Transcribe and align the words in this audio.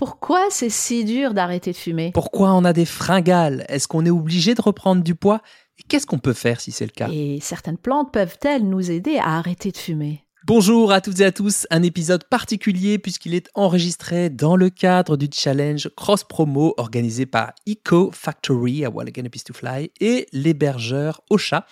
Pourquoi 0.00 0.46
c'est 0.48 0.70
si 0.70 1.04
dur 1.04 1.34
d'arrêter 1.34 1.72
de 1.72 1.76
fumer? 1.76 2.10
Pourquoi 2.14 2.54
on 2.54 2.64
a 2.64 2.72
des 2.72 2.86
fringales? 2.86 3.66
Est-ce 3.68 3.86
qu'on 3.86 4.06
est 4.06 4.10
obligé 4.10 4.54
de 4.54 4.62
reprendre 4.62 5.02
du 5.02 5.14
poids? 5.14 5.42
Et 5.78 5.82
qu'est-ce 5.82 6.06
qu'on 6.06 6.18
peut 6.18 6.32
faire 6.32 6.58
si 6.58 6.72
c'est 6.72 6.86
le 6.86 6.90
cas? 6.90 7.10
Et 7.12 7.38
certaines 7.42 7.76
plantes 7.76 8.10
peuvent-elles 8.10 8.66
nous 8.66 8.90
aider 8.90 9.18
à 9.18 9.36
arrêter 9.36 9.70
de 9.70 9.76
fumer? 9.76 10.24
Bonjour 10.46 10.90
à 10.90 11.02
toutes 11.02 11.20
et 11.20 11.26
à 11.26 11.32
tous, 11.32 11.66
un 11.68 11.82
épisode 11.82 12.24
particulier 12.24 12.98
puisqu'il 12.98 13.34
est 13.34 13.50
enregistré 13.52 14.30
dans 14.30 14.56
le 14.56 14.70
cadre 14.70 15.18
du 15.18 15.28
challenge 15.30 15.90
Cross 15.98 16.24
Promo 16.24 16.72
organisé 16.78 17.26
par 17.26 17.52
Eco 17.68 18.10
Factory 18.10 18.86
à 18.86 18.88
Walligan 18.88 19.24
to 19.24 19.52
Fly 19.52 19.90
et 20.00 20.28
l'hébergeur 20.32 21.20
Ocha. 21.28 21.66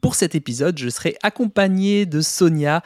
Pour 0.00 0.14
cet 0.14 0.34
épisode, 0.34 0.78
je 0.78 0.88
serai 0.88 1.16
accompagné 1.22 2.06
de 2.06 2.22
Sonia, 2.22 2.82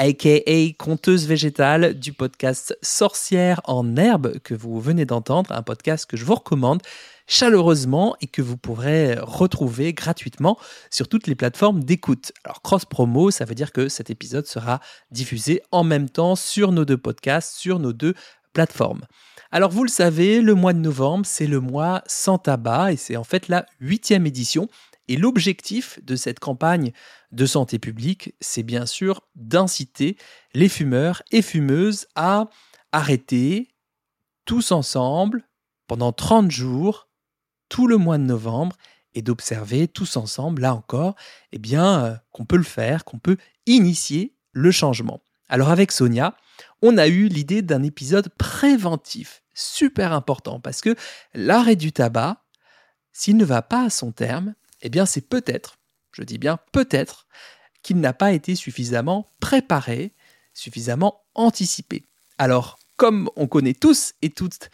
aka 0.00 0.72
conteuse 0.78 1.26
végétale 1.26 1.92
du 1.92 2.14
podcast 2.14 2.74
Sorcière 2.80 3.60
en 3.64 3.98
herbe 3.98 4.38
que 4.38 4.54
vous 4.54 4.80
venez 4.80 5.04
d'entendre, 5.04 5.52
un 5.52 5.62
podcast 5.62 6.06
que 6.06 6.16
je 6.16 6.24
vous 6.24 6.36
recommande 6.36 6.80
chaleureusement 7.26 8.16
et 8.22 8.26
que 8.26 8.40
vous 8.40 8.56
pourrez 8.56 9.16
retrouver 9.20 9.92
gratuitement 9.92 10.58
sur 10.90 11.06
toutes 11.06 11.26
les 11.26 11.34
plateformes 11.34 11.84
d'écoute. 11.84 12.32
Alors 12.44 12.62
cross 12.62 12.86
promo, 12.86 13.30
ça 13.30 13.44
veut 13.44 13.54
dire 13.54 13.72
que 13.72 13.90
cet 13.90 14.08
épisode 14.08 14.46
sera 14.46 14.80
diffusé 15.10 15.60
en 15.70 15.84
même 15.84 16.08
temps 16.08 16.34
sur 16.34 16.72
nos 16.72 16.86
deux 16.86 16.96
podcasts, 16.96 17.54
sur 17.58 17.78
nos 17.78 17.92
deux 17.92 18.14
plateformes. 18.54 19.02
Alors 19.52 19.70
vous 19.70 19.84
le 19.84 19.90
savez, 19.90 20.40
le 20.40 20.54
mois 20.54 20.72
de 20.72 20.78
novembre, 20.78 21.26
c'est 21.26 21.46
le 21.46 21.60
mois 21.60 22.02
sans 22.06 22.38
tabac 22.38 22.92
et 22.92 22.96
c'est 22.96 23.16
en 23.16 23.24
fait 23.24 23.48
la 23.48 23.66
huitième 23.80 24.24
édition. 24.24 24.68
Et 25.10 25.16
l'objectif 25.16 25.98
de 26.04 26.14
cette 26.14 26.38
campagne 26.38 26.92
de 27.32 27.44
santé 27.44 27.80
publique, 27.80 28.32
c'est 28.40 28.62
bien 28.62 28.86
sûr 28.86 29.22
d'inciter 29.34 30.16
les 30.54 30.68
fumeurs 30.68 31.24
et 31.32 31.42
fumeuses 31.42 32.06
à 32.14 32.48
arrêter 32.92 33.74
tous 34.44 34.70
ensemble 34.70 35.42
pendant 35.88 36.12
30 36.12 36.52
jours 36.52 37.08
tout 37.68 37.88
le 37.88 37.96
mois 37.96 38.18
de 38.18 38.22
novembre 38.22 38.76
et 39.14 39.20
d'observer 39.20 39.88
tous 39.88 40.16
ensemble, 40.16 40.62
là 40.62 40.76
encore, 40.76 41.16
eh 41.50 41.58
bien, 41.58 42.04
euh, 42.04 42.14
qu'on 42.30 42.44
peut 42.44 42.56
le 42.56 42.62
faire, 42.62 43.04
qu'on 43.04 43.18
peut 43.18 43.36
initier 43.66 44.36
le 44.52 44.70
changement. 44.70 45.24
Alors 45.48 45.70
avec 45.70 45.90
Sonia, 45.90 46.36
on 46.82 46.96
a 46.96 47.08
eu 47.08 47.26
l'idée 47.26 47.62
d'un 47.62 47.82
épisode 47.82 48.28
préventif, 48.38 49.42
super 49.54 50.12
important, 50.12 50.60
parce 50.60 50.80
que 50.80 50.94
l'arrêt 51.34 51.74
du 51.74 51.90
tabac, 51.90 52.44
s'il 53.10 53.36
ne 53.36 53.44
va 53.44 53.60
pas 53.60 53.86
à 53.86 53.90
son 53.90 54.12
terme, 54.12 54.54
eh 54.82 54.88
bien 54.88 55.06
c'est 55.06 55.28
peut-être, 55.28 55.78
je 56.12 56.22
dis 56.22 56.38
bien 56.38 56.58
peut-être, 56.72 57.26
qu'il 57.82 57.98
n'a 58.00 58.12
pas 58.12 58.32
été 58.32 58.54
suffisamment 58.54 59.32
préparé, 59.40 60.14
suffisamment 60.52 61.22
anticipé. 61.34 62.04
Alors, 62.38 62.78
comme 62.96 63.30
on 63.36 63.46
connaît 63.46 63.74
tous 63.74 64.14
et 64.22 64.30
toutes 64.30 64.70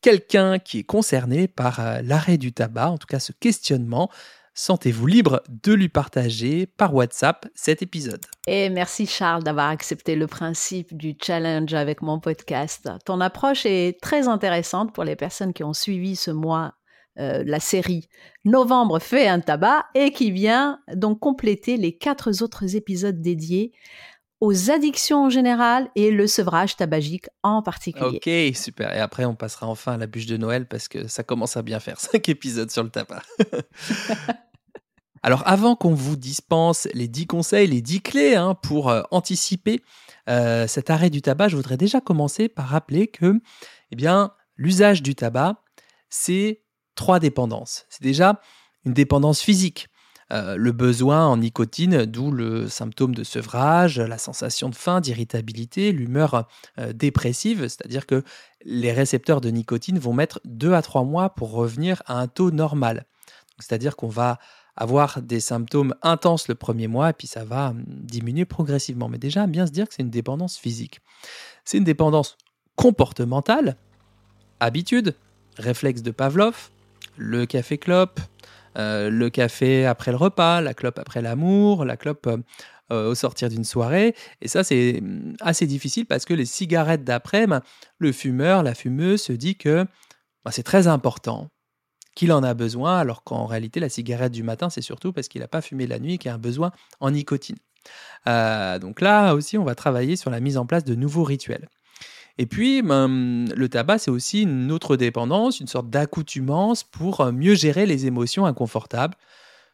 quelqu'un 0.00 0.58
qui 0.58 0.78
est 0.78 0.84
concerné 0.84 1.48
par 1.48 1.80
euh, 1.80 2.00
l'arrêt 2.02 2.38
du 2.38 2.52
tabac, 2.52 2.90
en 2.90 2.98
tout 2.98 3.06
cas 3.06 3.18
ce 3.18 3.32
questionnement, 3.32 4.10
sentez-vous 4.54 5.06
libre 5.06 5.42
de 5.48 5.74
lui 5.74 5.88
partager 5.88 6.66
par 6.66 6.94
WhatsApp 6.94 7.46
cet 7.54 7.82
épisode. 7.82 8.24
Et 8.46 8.70
merci 8.70 9.06
Charles 9.06 9.42
d'avoir 9.42 9.68
accepté 9.68 10.16
le 10.16 10.26
principe 10.26 10.96
du 10.96 11.14
challenge 11.20 11.74
avec 11.74 12.02
mon 12.02 12.18
podcast. 12.18 12.88
Ton 13.04 13.20
approche 13.20 13.66
est 13.66 14.00
très 14.00 14.28
intéressante 14.28 14.94
pour 14.94 15.04
les 15.04 15.16
personnes 15.16 15.52
qui 15.52 15.62
ont 15.62 15.74
suivi 15.74 16.16
ce 16.16 16.30
mois 16.30 16.75
euh, 17.18 17.42
la 17.46 17.60
série 17.60 18.08
Novembre 18.44 18.98
fait 18.98 19.26
un 19.28 19.40
tabac 19.40 19.86
et 19.94 20.12
qui 20.12 20.30
vient 20.30 20.80
donc 20.94 21.20
compléter 21.20 21.76
les 21.76 21.96
quatre 21.96 22.42
autres 22.42 22.76
épisodes 22.76 23.20
dédiés 23.20 23.72
aux 24.40 24.70
addictions 24.70 25.24
en 25.24 25.30
général 25.30 25.90
et 25.94 26.10
le 26.10 26.26
sevrage 26.26 26.76
tabagique 26.76 27.26
en 27.42 27.62
particulier. 27.62 28.20
Ok, 28.22 28.56
super. 28.56 28.94
Et 28.94 29.00
après, 29.00 29.24
on 29.24 29.34
passera 29.34 29.66
enfin 29.66 29.94
à 29.94 29.96
la 29.96 30.06
bûche 30.06 30.26
de 30.26 30.36
Noël 30.36 30.66
parce 30.66 30.88
que 30.88 31.08
ça 31.08 31.22
commence 31.22 31.56
à 31.56 31.62
bien 31.62 31.80
faire 31.80 31.98
cinq 32.00 32.28
épisodes 32.28 32.70
sur 32.70 32.82
le 32.82 32.90
tabac. 32.90 33.22
Alors, 35.22 35.42
avant 35.46 35.74
qu'on 35.74 35.94
vous 35.94 36.16
dispense 36.16 36.86
les 36.94 37.08
10 37.08 37.26
conseils, 37.26 37.66
les 37.66 37.80
10 37.80 38.00
clés 38.02 38.36
hein, 38.36 38.54
pour 38.54 38.90
euh, 38.90 39.02
anticiper 39.10 39.80
euh, 40.28 40.68
cet 40.68 40.88
arrêt 40.88 41.10
du 41.10 41.20
tabac, 41.20 41.48
je 41.48 41.56
voudrais 41.56 41.76
déjà 41.76 42.00
commencer 42.00 42.48
par 42.48 42.68
rappeler 42.68 43.08
que 43.08 43.34
eh 43.90 43.96
bien, 43.96 44.32
l'usage 44.56 45.02
du 45.02 45.16
tabac, 45.16 45.64
c'est 46.10 46.62
trois 46.96 47.20
dépendances. 47.20 47.86
C'est 47.88 48.02
déjà 48.02 48.40
une 48.84 48.92
dépendance 48.92 49.40
physique. 49.40 49.88
Euh, 50.32 50.56
le 50.56 50.72
besoin 50.72 51.24
en 51.24 51.36
nicotine, 51.36 52.04
d'où 52.04 52.32
le 52.32 52.68
symptôme 52.68 53.14
de 53.14 53.22
sevrage, 53.22 54.00
la 54.00 54.18
sensation 54.18 54.68
de 54.68 54.74
faim, 54.74 55.00
d'irritabilité, 55.00 55.92
l'humeur 55.92 56.48
euh, 56.78 56.92
dépressive, 56.92 57.60
c'est-à-dire 57.60 58.06
que 58.06 58.24
les 58.64 58.92
récepteurs 58.92 59.40
de 59.40 59.50
nicotine 59.50 60.00
vont 60.00 60.12
mettre 60.12 60.40
2 60.44 60.72
à 60.72 60.82
3 60.82 61.04
mois 61.04 61.30
pour 61.30 61.52
revenir 61.52 62.02
à 62.06 62.18
un 62.18 62.26
taux 62.26 62.50
normal. 62.50 63.06
C'est-à-dire 63.60 63.94
qu'on 63.94 64.08
va 64.08 64.38
avoir 64.76 65.22
des 65.22 65.40
symptômes 65.40 65.94
intenses 66.02 66.48
le 66.48 66.54
premier 66.54 66.88
mois 66.88 67.10
et 67.10 67.12
puis 67.12 67.26
ça 67.26 67.44
va 67.44 67.70
hum, 67.70 67.84
diminuer 67.86 68.44
progressivement. 68.44 69.08
Mais 69.08 69.18
déjà, 69.18 69.46
bien 69.46 69.66
se 69.66 69.72
dire 69.72 69.88
que 69.88 69.94
c'est 69.94 70.02
une 70.02 70.10
dépendance 70.10 70.58
physique. 70.58 71.00
C'est 71.64 71.78
une 71.78 71.84
dépendance 71.84 72.36
comportementale, 72.74 73.76
habitude, 74.60 75.14
réflexe 75.56 76.02
de 76.02 76.10
Pavlov, 76.10 76.70
le 77.16 77.46
café 77.46 77.78
clope, 77.78 78.20
euh, 78.78 79.08
le 79.10 79.30
café 79.30 79.86
après 79.86 80.10
le 80.10 80.16
repas, 80.16 80.60
la 80.60 80.74
clope 80.74 80.98
après 80.98 81.22
l'amour, 81.22 81.84
la 81.84 81.96
clope 81.96 82.26
euh, 82.26 82.36
euh, 82.92 83.10
au 83.10 83.14
sortir 83.14 83.48
d'une 83.48 83.64
soirée. 83.64 84.14
Et 84.42 84.48
ça, 84.48 84.64
c'est 84.64 85.00
mm, 85.02 85.36
assez 85.40 85.66
difficile 85.66 86.06
parce 86.06 86.24
que 86.24 86.34
les 86.34 86.44
cigarettes 86.44 87.04
d'après, 87.04 87.46
ben, 87.46 87.62
le 87.98 88.12
fumeur, 88.12 88.62
la 88.62 88.74
fumeuse 88.74 89.22
se 89.22 89.32
dit 89.32 89.56
que 89.56 89.86
ben, 90.44 90.50
c'est 90.50 90.62
très 90.62 90.86
important, 90.88 91.48
qu'il 92.14 92.32
en 92.32 92.42
a 92.42 92.54
besoin, 92.54 92.98
alors 92.98 93.24
qu'en 93.24 93.46
réalité, 93.46 93.80
la 93.80 93.88
cigarette 93.88 94.32
du 94.32 94.42
matin, 94.42 94.70
c'est 94.70 94.82
surtout 94.82 95.12
parce 95.12 95.28
qu'il 95.28 95.40
n'a 95.40 95.48
pas 95.48 95.62
fumé 95.62 95.86
la 95.86 95.98
nuit 95.98 96.14
et 96.14 96.18
qu'il 96.18 96.30
a 96.30 96.34
un 96.34 96.38
besoin 96.38 96.72
en 97.00 97.10
nicotine. 97.10 97.56
donc 98.26 99.00
là 99.00 99.34
aussi, 99.34 99.58
on 99.58 99.64
va 99.64 99.74
travailler 99.74 100.16
sur 100.16 100.30
la 100.30 100.40
mise 100.40 100.58
en 100.58 100.66
place 100.66 100.84
de 100.84 100.94
nouveaux 100.94 101.24
rituels. 101.24 101.68
Et 102.38 102.46
puis, 102.46 102.82
ben, 102.82 103.46
le 103.54 103.68
tabac, 103.68 103.98
c'est 103.98 104.10
aussi 104.10 104.42
une 104.42 104.70
autre 104.70 104.96
dépendance, 104.96 105.60
une 105.60 105.66
sorte 105.66 105.88
d'accoutumance 105.88 106.84
pour 106.84 107.20
euh, 107.20 107.32
mieux 107.32 107.54
gérer 107.54 107.86
les 107.86 108.06
émotions 108.06 108.44
inconfortables. 108.44 109.14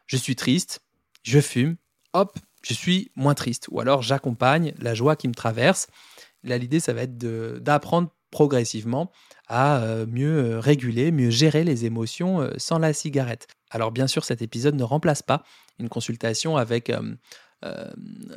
Je 0.05 0.15
suis 0.15 0.35
triste, 0.35 0.81
je 1.23 1.39
fume, 1.39 1.75
hop, 2.13 2.37
je 2.61 2.73
suis 2.73 3.11
moins 3.15 3.33
triste. 3.33 3.67
Ou 3.71 3.81
alors, 3.81 4.01
j'accompagne 4.01 4.73
la 4.79 4.93
joie 4.93 5.15
qui 5.15 5.27
me 5.27 5.33
traverse. 5.33 5.87
Là, 6.43 6.57
l'idée, 6.57 6.79
ça 6.79 6.93
va 6.93 7.03
être 7.03 7.17
d'apprendre 7.17 8.09
progressivement 8.31 9.11
à 9.47 9.81
euh, 9.81 10.05
mieux 10.07 10.53
euh, 10.53 10.59
réguler, 10.59 11.11
mieux 11.11 11.29
gérer 11.29 11.65
les 11.65 11.85
émotions 11.85 12.49
sans 12.57 12.79
la 12.79 12.93
cigarette. 12.93 13.47
Alors 13.69 13.91
bien 13.91 14.07
sûr, 14.07 14.23
cet 14.23 14.41
épisode 14.41 14.75
ne 14.75 14.83
remplace 14.83 15.21
pas 15.21 15.43
une 15.79 15.89
consultation 15.89 16.57
avec 16.57 16.91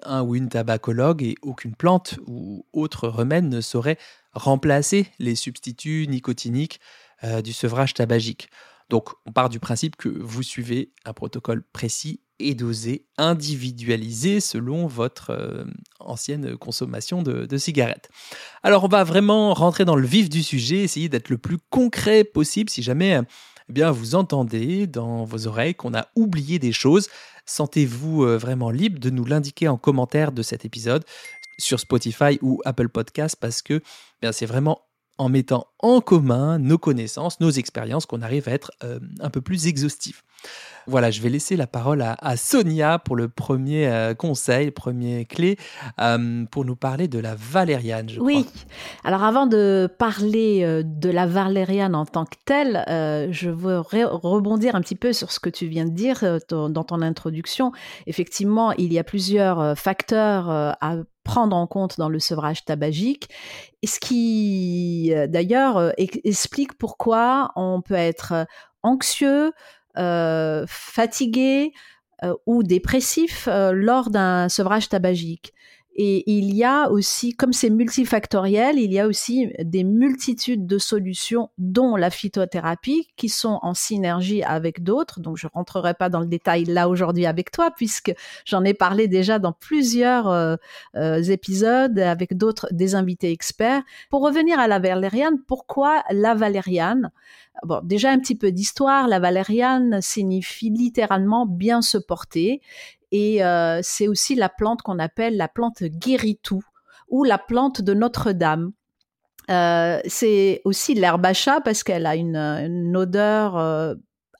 un 0.02 0.22
ou 0.22 0.34
une 0.34 0.48
tabacologue 0.48 1.22
et 1.22 1.34
aucune 1.42 1.74
plante 1.74 2.18
ou 2.26 2.64
autre 2.72 3.08
remède 3.08 3.44
ne 3.44 3.60
saurait 3.60 3.98
remplacer 4.32 5.08
les 5.18 5.34
substituts 5.34 6.06
nicotiniques 6.08 6.80
euh, 7.24 7.42
du 7.42 7.52
sevrage 7.52 7.94
tabagique. 7.94 8.50
Donc 8.90 9.10
on 9.24 9.32
part 9.32 9.48
du 9.48 9.58
principe 9.58 9.96
que 9.96 10.08
vous 10.08 10.42
suivez 10.42 10.92
un 11.04 11.12
protocole 11.12 11.62
précis 11.72 12.20
et 12.38 12.54
dosé, 12.54 13.06
individualisé 13.16 14.40
selon 14.40 14.86
votre 14.86 15.30
euh, 15.30 15.64
ancienne 15.98 16.56
consommation 16.58 17.22
de, 17.22 17.46
de, 17.46 17.56
cigarettes. 17.56 18.10
Alors 18.62 18.84
on 18.84 18.88
va 18.88 19.02
vraiment 19.04 19.54
rentrer 19.54 19.86
dans 19.86 19.96
le 19.96 20.06
vif 20.06 20.28
du 20.28 20.42
sujet, 20.42 20.78
essayer 20.82 21.08
d'être 21.08 21.30
le 21.30 21.38
plus 21.38 21.58
concret 21.70 22.22
possible 22.24 22.68
si 22.68 22.82
jamais 22.82 23.18
eh 23.68 23.72
bien, 23.72 23.90
vous 23.90 24.14
entendez 24.14 24.86
dans 24.86 25.24
vos 25.24 25.46
oreilles 25.46 25.74
qu'on 25.74 25.94
a 25.94 26.06
oublié 26.14 26.58
des 26.58 26.72
choses. 26.72 27.08
Sentez-vous 27.46 28.24
euh, 28.24 28.38
vraiment 28.38 28.70
libre 28.70 28.98
de 29.00 29.10
nous 29.10 29.24
l'indiquer 29.24 29.68
en 29.68 29.76
commentaire 29.76 30.32
de 30.32 30.42
cet 30.42 30.64
épisode 30.64 31.04
sur 31.58 31.80
Spotify 31.80 32.38
ou 32.42 32.60
Apple 32.64 32.88
Podcast 32.88 33.36
parce 33.40 33.62
que 33.62 33.82
bien, 34.20 34.32
c'est 34.32 34.46
vraiment 34.46 34.82
en 35.18 35.28
mettant 35.28 35.66
en 35.78 36.00
commun 36.00 36.58
nos 36.58 36.78
connaissances, 36.78 37.40
nos 37.40 37.50
expériences 37.50 38.06
qu'on 38.06 38.22
arrive 38.22 38.48
à 38.48 38.52
être 38.52 38.72
euh, 38.84 38.98
un 39.20 39.30
peu 39.30 39.40
plus 39.40 39.66
exhaustif. 39.66 40.24
Voilà, 40.86 41.10
je 41.10 41.20
vais 41.20 41.30
laisser 41.30 41.56
la 41.56 41.66
parole 41.66 42.00
à, 42.02 42.36
Sonia 42.36 43.00
pour 43.00 43.16
le 43.16 43.28
premier 43.28 43.88
euh, 43.88 44.14
conseil, 44.14 44.70
premier 44.70 45.24
clé, 45.24 45.56
euh, 46.00 46.44
pour 46.50 46.64
nous 46.64 46.76
parler 46.76 47.08
de 47.08 47.18
la 47.18 47.34
valériane. 47.34 48.08
Je 48.08 48.20
oui, 48.20 48.46
alors 49.02 49.24
avant 49.24 49.46
de 49.46 49.88
parler 49.98 50.82
de 50.84 51.10
la 51.10 51.26
valériane 51.26 51.96
en 51.96 52.06
tant 52.06 52.24
que 52.24 52.36
telle, 52.44 52.84
je 53.32 53.50
veux 53.50 53.80
rebondir 53.80 54.76
un 54.76 54.80
petit 54.80 54.94
peu 54.94 55.12
sur 55.12 55.32
ce 55.32 55.40
que 55.40 55.50
tu 55.50 55.66
viens 55.66 55.86
de 55.86 55.90
dire 55.90 56.22
dans 56.48 56.84
ton 56.84 57.02
introduction. 57.02 57.72
Effectivement, 58.06 58.70
il 58.72 58.92
y 58.92 58.98
a 59.00 59.04
plusieurs 59.04 59.76
facteurs 59.76 60.48
à 60.48 60.96
prendre 61.26 61.54
en 61.54 61.66
compte 61.66 61.98
dans 61.98 62.08
le 62.08 62.18
sevrage 62.18 62.64
tabagique, 62.64 63.28
ce 63.84 64.00
qui 64.00 65.12
d'ailleurs 65.28 65.92
explique 65.98 66.78
pourquoi 66.78 67.52
on 67.56 67.82
peut 67.82 67.94
être 67.94 68.46
anxieux, 68.82 69.52
euh, 69.98 70.66
fatigué 70.68 71.72
euh, 72.22 72.34
ou 72.44 72.62
dépressif 72.62 73.48
euh, 73.48 73.72
lors 73.72 74.10
d'un 74.10 74.50
sevrage 74.50 74.90
tabagique. 74.90 75.54
Et 75.98 76.30
il 76.30 76.54
y 76.54 76.62
a 76.62 76.90
aussi, 76.90 77.32
comme 77.32 77.54
c'est 77.54 77.70
multifactoriel, 77.70 78.78
il 78.78 78.92
y 78.92 79.00
a 79.00 79.06
aussi 79.06 79.50
des 79.58 79.82
multitudes 79.82 80.66
de 80.66 80.76
solutions, 80.76 81.48
dont 81.56 81.96
la 81.96 82.10
phytothérapie, 82.10 83.08
qui 83.16 83.30
sont 83.30 83.58
en 83.62 83.72
synergie 83.72 84.42
avec 84.42 84.82
d'autres. 84.82 85.20
Donc, 85.20 85.38
je 85.38 85.46
rentrerai 85.46 85.94
pas 85.94 86.10
dans 86.10 86.20
le 86.20 86.26
détail 86.26 86.66
là 86.66 86.90
aujourd'hui 86.90 87.24
avec 87.24 87.50
toi, 87.50 87.70
puisque 87.74 88.12
j'en 88.44 88.62
ai 88.62 88.74
parlé 88.74 89.08
déjà 89.08 89.38
dans 89.38 89.52
plusieurs 89.52 90.28
euh, 90.28 90.56
euh, 90.96 91.22
épisodes 91.22 91.98
avec 91.98 92.36
d'autres, 92.36 92.68
des 92.72 92.94
invités 92.94 93.30
experts. 93.30 93.82
Pour 94.10 94.20
revenir 94.20 94.60
à 94.60 94.68
la 94.68 94.78
valériane, 94.78 95.38
pourquoi 95.46 96.02
la 96.10 96.34
valériane? 96.34 97.10
Bon, 97.62 97.80
déjà 97.82 98.10
un 98.10 98.18
petit 98.18 98.34
peu 98.34 98.52
d'histoire. 98.52 99.08
La 99.08 99.18
valériane 99.18 100.00
signifie 100.02 100.68
littéralement 100.68 101.46
bien 101.46 101.80
se 101.80 101.96
porter. 101.96 102.60
Et 103.18 103.42
euh, 103.42 103.80
c'est 103.82 104.08
aussi 104.08 104.34
la 104.34 104.50
plante 104.50 104.82
qu'on 104.82 104.98
appelle 104.98 105.38
la 105.38 105.48
plante 105.48 105.82
guéritou 105.82 106.60
ou 107.08 107.24
la 107.24 107.38
plante 107.38 107.80
de 107.80 107.94
Notre-Dame. 107.94 108.72
Euh, 109.48 110.00
c'est 110.04 110.60
aussi 110.66 110.92
l'herbe 110.92 111.24
à 111.24 111.32
chat 111.32 111.62
parce 111.62 111.82
qu'elle 111.82 112.04
a 112.04 112.14
une, 112.14 112.94
odeur 112.94 113.56
euh, 113.56 113.94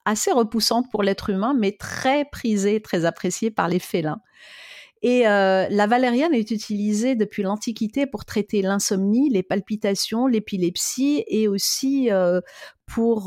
assez 0.05 0.31
repoussante 0.31 0.90
pour 0.90 1.02
l'être 1.02 1.31
humain, 1.31 1.55
mais 1.58 1.73
très 1.73 2.26
prisée, 2.26 2.82
très 2.82 3.06
appréciée 3.06 3.50
par 3.50 3.69
les 3.69 3.78
félins. 3.78 4.20
Et 5.02 5.23
la 5.23 5.87
valériane 5.87 6.34
est 6.34 6.50
utilisée 6.50 7.14
depuis 7.14 7.44
l'Antiquité 7.44 8.06
pour 8.06 8.25
traiter 8.25 8.61
l'insomnie, 8.61 9.31
les 9.31 9.44
palpitations, 9.44 10.26
l'épilepsie 10.26 11.23
et 11.28 11.46
aussi 11.46 12.08
pour 12.87 13.26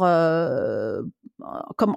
comme, 1.78 1.96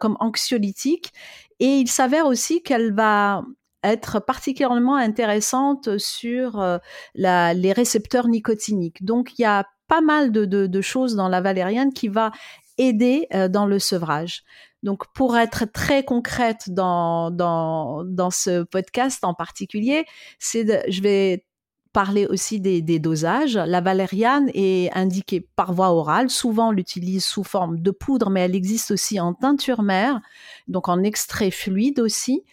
comme 0.00 0.16
anxiolytique. 0.18 1.12
Et 1.60 1.78
il 1.78 1.88
s'avère 1.88 2.26
aussi 2.26 2.62
qu'elle 2.62 2.94
va 2.94 3.42
être 3.82 4.20
particulièrement 4.20 4.96
intéressante 4.96 5.98
sur 5.98 6.60
euh, 6.60 6.78
les 7.14 7.72
récepteurs 7.72 8.28
nicotiniques. 8.28 9.04
Donc 9.04 9.38
il 9.38 9.42
y 9.42 9.44
a 9.44 9.64
pas 9.86 10.00
mal 10.00 10.32
de 10.32 10.80
choses 10.80 11.14
dans 11.14 11.28
la 11.28 11.40
valériane 11.40 11.92
qui 11.92 12.08
va 12.08 12.30
aider 12.78 13.26
euh, 13.34 13.48
dans 13.48 13.66
le 13.66 13.78
sevrage. 13.78 14.44
Donc 14.82 15.12
pour 15.12 15.36
être 15.36 15.64
très 15.64 16.04
concrète 16.04 16.70
dans, 16.70 17.30
dans, 17.30 18.04
dans 18.04 18.30
ce 18.30 18.62
podcast 18.62 19.24
en 19.24 19.34
particulier, 19.34 20.04
c'est 20.38 20.88
je 20.90 21.02
vais 21.02 21.44
parler 21.92 22.26
aussi 22.26 22.60
des, 22.60 22.98
dosages. 22.98 23.56
La 23.56 23.80
valériane 23.80 24.50
est 24.54 24.90
indiquée 24.96 25.46
par 25.56 25.72
voie 25.72 25.90
orale. 25.90 26.30
Souvent, 26.30 26.68
on 26.68 26.72
l'utilise 26.72 27.24
sous 27.24 27.44
forme 27.44 27.80
de 27.80 27.90
poudre, 27.90 28.30
mais 28.30 28.40
elle 28.40 28.54
existe 28.54 28.90
aussi 28.90 29.20
en 29.20 29.34
teinture 29.34 29.82
mère, 29.82 30.20
donc 30.68 30.88
en 30.88 31.02
extrait 31.02 31.50
fluide 31.50 32.00
aussi. 32.00 32.44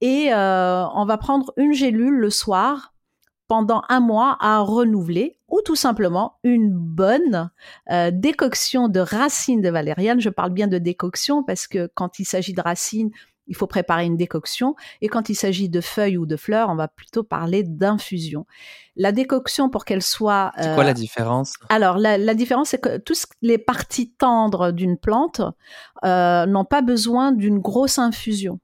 Et 0.00 0.32
euh, 0.32 0.84
on 0.94 1.04
va 1.04 1.16
prendre 1.16 1.52
une 1.56 1.72
gélule 1.72 2.14
le 2.14 2.30
soir 2.30 2.92
pendant 3.48 3.82
un 3.88 4.00
mois 4.00 4.36
à 4.40 4.60
renouveler 4.60 5.36
ou 5.48 5.60
tout 5.60 5.76
simplement 5.76 6.38
une 6.42 6.70
bonne 6.72 7.50
euh, 7.90 8.10
décoction 8.10 8.88
de 8.88 9.00
racines 9.00 9.60
de 9.60 9.68
valériane. 9.68 10.20
Je 10.20 10.30
parle 10.30 10.52
bien 10.52 10.68
de 10.68 10.78
décoction 10.78 11.42
parce 11.42 11.66
que 11.66 11.90
quand 11.94 12.18
il 12.18 12.24
s'agit 12.24 12.54
de 12.54 12.62
racines, 12.62 13.10
il 13.52 13.54
faut 13.54 13.66
préparer 13.66 14.06
une 14.06 14.16
décoction. 14.16 14.74
Et 15.02 15.08
quand 15.08 15.28
il 15.28 15.34
s'agit 15.34 15.68
de 15.68 15.82
feuilles 15.82 16.16
ou 16.16 16.24
de 16.24 16.36
fleurs, 16.36 16.70
on 16.70 16.74
va 16.74 16.88
plutôt 16.88 17.22
parler 17.22 17.62
d'infusion. 17.62 18.46
La 18.96 19.12
décoction, 19.12 19.68
pour 19.68 19.84
qu'elle 19.84 20.02
soit... 20.02 20.52
C'est 20.56 20.74
quoi 20.74 20.84
la 20.84 20.92
euh, 20.92 20.94
différence 20.94 21.52
Alors, 21.68 21.98
la, 21.98 22.34
différence, 22.34 22.70
c'est 22.70 22.80
que 22.80 22.96
toutes 22.96 23.26
les 23.42 23.58
parties 23.58 24.10
tendres 24.10 24.70
d'une 24.70 24.96
plante 24.96 25.42
euh, 26.02 26.46
n'ont 26.46 26.64
pas 26.64 26.80
besoin 26.80 27.30
d'une 27.30 27.58
grosse 27.58 27.98
infusion 27.98 28.58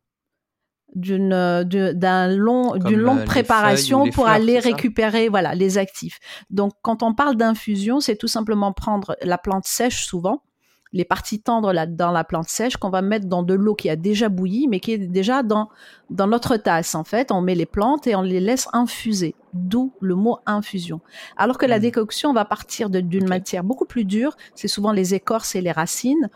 d'une 0.94 1.64
d'un 1.64 2.28
long 2.28 2.74
d'une 2.76 2.98
longue 2.98 3.20
euh, 3.20 3.24
préparation 3.26 4.08
pour 4.08 4.26
aller 4.26 4.58
récupérer 4.58 5.28
voilà 5.28 5.54
les 5.54 5.76
actifs. 5.76 6.18
Donc 6.48 6.72
quand 6.80 7.02
on 7.02 7.14
parle 7.14 7.36
d'infusion, 7.36 8.00
c'est 8.00 8.16
tout 8.16 8.26
simplement 8.26 8.72
prendre 8.72 9.14
la 9.20 9.36
plante 9.36 9.66
sèche 9.66 10.06
souvent 10.06 10.42
les 10.92 11.04
parties 11.04 11.40
tendres 11.40 11.72
là, 11.72 11.86
dans 11.86 12.10
la 12.10 12.24
plante 12.24 12.48
sèche 12.48 12.76
qu'on 12.76 12.90
va 12.90 13.02
mettre 13.02 13.26
dans 13.26 13.42
de 13.42 13.54
l'eau 13.54 13.74
qui 13.74 13.90
a 13.90 13.96
déjà 13.96 14.28
bouilli, 14.28 14.68
mais 14.68 14.80
qui 14.80 14.92
est 14.92 14.98
déjà 14.98 15.42
dans, 15.42 15.68
dans 16.10 16.26
notre 16.26 16.56
tasse. 16.56 16.94
En 16.94 17.04
fait, 17.04 17.30
on 17.32 17.40
met 17.40 17.54
les 17.54 17.66
plantes 17.66 18.06
et 18.06 18.16
on 18.16 18.22
les 18.22 18.40
laisse 18.40 18.68
infuser, 18.72 19.34
d'où 19.52 19.92
le 20.00 20.14
mot 20.14 20.38
infusion. 20.46 21.00
Alors 21.36 21.58
que 21.58 21.66
la 21.66 21.78
mmh. 21.78 21.82
décoction 21.82 22.32
va 22.32 22.44
partir 22.44 22.90
d'une 22.90 23.28
matière 23.28 23.64
beaucoup 23.64 23.86
plus 23.86 24.04
dure, 24.04 24.36
c'est 24.54 24.68
souvent 24.68 24.92
les 24.92 25.14
écorces 25.14 25.54
et 25.54 25.60
les 25.60 25.72
racines 25.72 26.30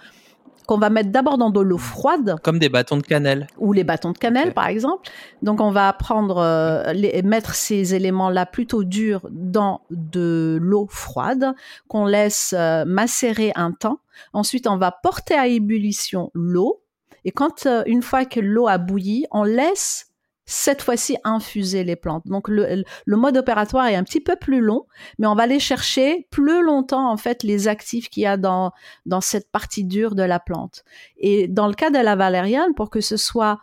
qu'on 0.66 0.78
va 0.78 0.90
mettre 0.90 1.10
d'abord 1.10 1.38
dans 1.38 1.50
de 1.50 1.60
l'eau 1.60 1.78
froide. 1.78 2.36
Comme 2.42 2.58
des 2.58 2.68
bâtons 2.68 2.96
de 2.96 3.02
cannelle. 3.02 3.46
Ou 3.58 3.72
les 3.72 3.84
bâtons 3.84 4.12
de 4.12 4.18
cannelle, 4.18 4.54
par 4.54 4.66
exemple. 4.66 5.08
Donc, 5.42 5.60
on 5.60 5.70
va 5.70 5.92
prendre, 5.92 6.38
euh, 6.38 6.92
les, 6.92 7.22
mettre 7.22 7.54
ces 7.54 7.94
éléments-là 7.94 8.46
plutôt 8.46 8.84
durs 8.84 9.28
dans 9.30 9.80
de 9.90 10.58
l'eau 10.60 10.86
froide 10.88 11.54
qu'on 11.88 12.06
laisse 12.06 12.54
euh, 12.56 12.84
macérer 12.84 13.52
un 13.54 13.72
temps. 13.72 13.98
Ensuite, 14.32 14.66
on 14.66 14.76
va 14.76 14.92
porter 14.92 15.34
à 15.34 15.46
ébullition 15.46 16.30
l'eau. 16.34 16.82
Et 17.24 17.30
quand, 17.30 17.66
euh, 17.66 17.82
une 17.86 18.02
fois 18.02 18.24
que 18.24 18.40
l'eau 18.40 18.66
a 18.66 18.78
bouilli, 18.78 19.26
on 19.30 19.44
laisse 19.44 20.12
cette 20.44 20.82
fois-ci 20.82 21.16
infuser 21.24 21.84
les 21.84 21.96
plantes. 21.96 22.26
Donc 22.26 22.48
le, 22.48 22.84
mode 23.06 23.36
opératoire 23.36 23.86
est 23.86 23.94
un 23.94 24.04
petit 24.04 24.20
peu 24.20 24.36
plus 24.36 24.60
long, 24.60 24.86
mais 25.18 25.26
on 25.26 25.34
va 25.34 25.44
aller 25.44 25.60
chercher 25.60 26.26
plus 26.30 26.62
longtemps 26.62 27.10
en 27.10 27.16
fait 27.16 27.42
les 27.42 27.68
actifs 27.68 28.08
qu'il 28.08 28.24
y 28.24 28.26
a 28.26 28.36
dans 28.36 28.72
dans 29.06 29.20
cette 29.20 29.50
partie 29.50 29.84
dure 29.84 30.14
de 30.14 30.22
la 30.22 30.40
plante. 30.40 30.84
Et 31.16 31.48
dans 31.48 31.68
le 31.68 31.74
cas 31.74 31.90
de 31.90 31.98
la 31.98 32.16
valériane, 32.16 32.74
pour 32.74 32.90
que 32.90 33.00
ce 33.00 33.16
soit 33.16 33.60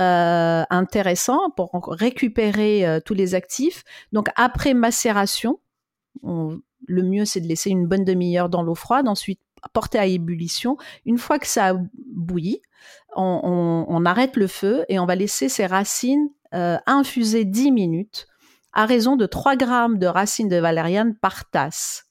euh, 0.00 0.64
intéressant, 0.68 1.50
pour 1.56 1.70
récupérer 1.88 2.86
euh, 2.86 3.00
tous 3.00 3.14
les 3.14 3.34
actifs, 3.34 3.84
donc 4.12 4.28
après 4.36 4.74
macération, 4.74 5.60
le 6.22 7.02
mieux 7.02 7.24
c'est 7.24 7.40
de 7.40 7.46
laisser 7.46 7.70
une 7.70 7.86
bonne 7.86 8.04
demi-heure 8.04 8.48
dans 8.48 8.62
l'eau 8.62 8.74
froide, 8.74 9.06
ensuite 9.06 9.40
porter 9.72 9.98
à 9.98 10.06
ébullition. 10.06 10.76
Une 11.04 11.18
fois 11.18 11.38
que 11.38 11.46
ça 11.46 11.68
a 11.68 11.74
bouilli, 12.14 12.60
on, 13.16 14.04
arrête 14.04 14.36
le 14.36 14.46
feu 14.46 14.84
et 14.88 14.98
on 14.98 15.06
va 15.06 15.14
laisser 15.14 15.48
ces 15.48 15.66
racines 15.66 16.28
euh, 16.54 16.76
infuser 16.86 17.44
10 17.44 17.72
minutes 17.72 18.26
à 18.72 18.86
raison 18.86 19.16
de 19.16 19.26
3 19.26 19.56
grammes 19.56 19.98
de 19.98 20.06
racines 20.06 20.48
de 20.48 20.56
valériane 20.56 21.16
par 21.16 21.48
tasse 21.50 22.04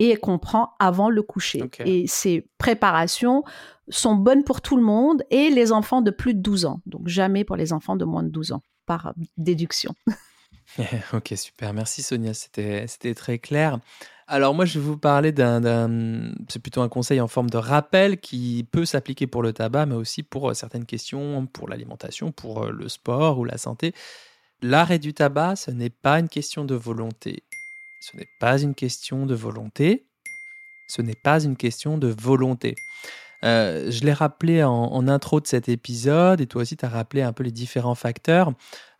et 0.00 0.16
qu'on 0.16 0.38
prend 0.38 0.72
avant 0.78 1.10
le 1.10 1.22
coucher. 1.22 1.70
Et 1.84 2.06
ces 2.06 2.48
préparations 2.58 3.42
sont 3.88 4.14
bonnes 4.14 4.44
pour 4.44 4.60
tout 4.60 4.76
le 4.76 4.82
monde 4.82 5.22
et 5.30 5.50
les 5.50 5.72
enfants 5.72 6.02
de 6.02 6.10
plus 6.10 6.34
de 6.34 6.40
12 6.40 6.66
ans. 6.66 6.80
Donc 6.86 7.08
jamais 7.08 7.44
pour 7.44 7.56
les 7.56 7.72
enfants 7.72 7.96
de 7.96 8.04
moins 8.04 8.22
de 8.22 8.28
12 8.28 8.52
ans, 8.52 8.62
par 8.86 9.14
déduction. 9.36 9.94
ok, 11.12 11.32
super. 11.36 11.72
Merci 11.72 12.02
Sonia, 12.02 12.34
c'était 12.34 13.14
très 13.14 13.38
clair. 13.38 13.78
Alors 14.30 14.54
moi, 14.54 14.66
je 14.66 14.78
vais 14.78 14.84
vous 14.84 14.98
parler 14.98 15.32
d'un, 15.32 16.34
c'est 16.48 16.60
plutôt 16.60 16.82
un 16.82 16.90
conseil 16.90 17.18
en 17.20 17.28
forme 17.28 17.48
de 17.48 17.56
rappel 17.56 18.20
qui 18.20 18.66
peut 18.70 18.84
s'appliquer 18.84 19.26
pour 19.26 19.42
le 19.42 19.54
tabac, 19.54 19.86
mais 19.86 19.94
aussi 19.94 20.22
pour 20.22 20.50
euh, 20.50 20.54
certaines 20.54 20.84
questions, 20.84 21.46
pour 21.46 21.66
l'alimentation, 21.66 22.30
pour 22.30 22.64
euh, 22.64 22.70
le 22.70 22.90
sport 22.90 23.38
ou 23.38 23.44
la 23.44 23.56
santé. 23.56 23.94
L'arrêt 24.60 24.98
du 24.98 25.14
tabac, 25.14 25.56
ce 25.56 25.70
n'est 25.70 25.88
pas 25.88 26.18
une 26.18 26.28
question 26.28 26.66
de 26.66 26.74
volonté. 26.74 27.42
Ce 28.00 28.16
n'est 28.18 28.28
pas 28.38 28.60
une 28.60 28.74
question 28.74 29.24
de 29.24 29.34
volonté. 29.34 30.04
Ce 30.88 31.00
n'est 31.00 31.14
pas 31.14 31.42
une 31.42 31.56
question 31.56 31.96
de 31.96 32.08
volonté. 32.08 32.74
Euh, 33.44 33.90
je 33.90 34.04
l'ai 34.04 34.12
rappelé 34.12 34.64
en, 34.64 35.06
intro 35.08 35.40
de 35.40 35.46
cet 35.46 35.68
épisode, 35.68 36.40
et 36.40 36.46
toi 36.46 36.62
aussi 36.62 36.76
tu 36.76 36.84
as 36.84 36.88
rappelé 36.88 37.22
un 37.22 37.32
peu 37.32 37.44
les 37.44 37.50
différents 37.50 37.94
facteurs. 37.94 38.52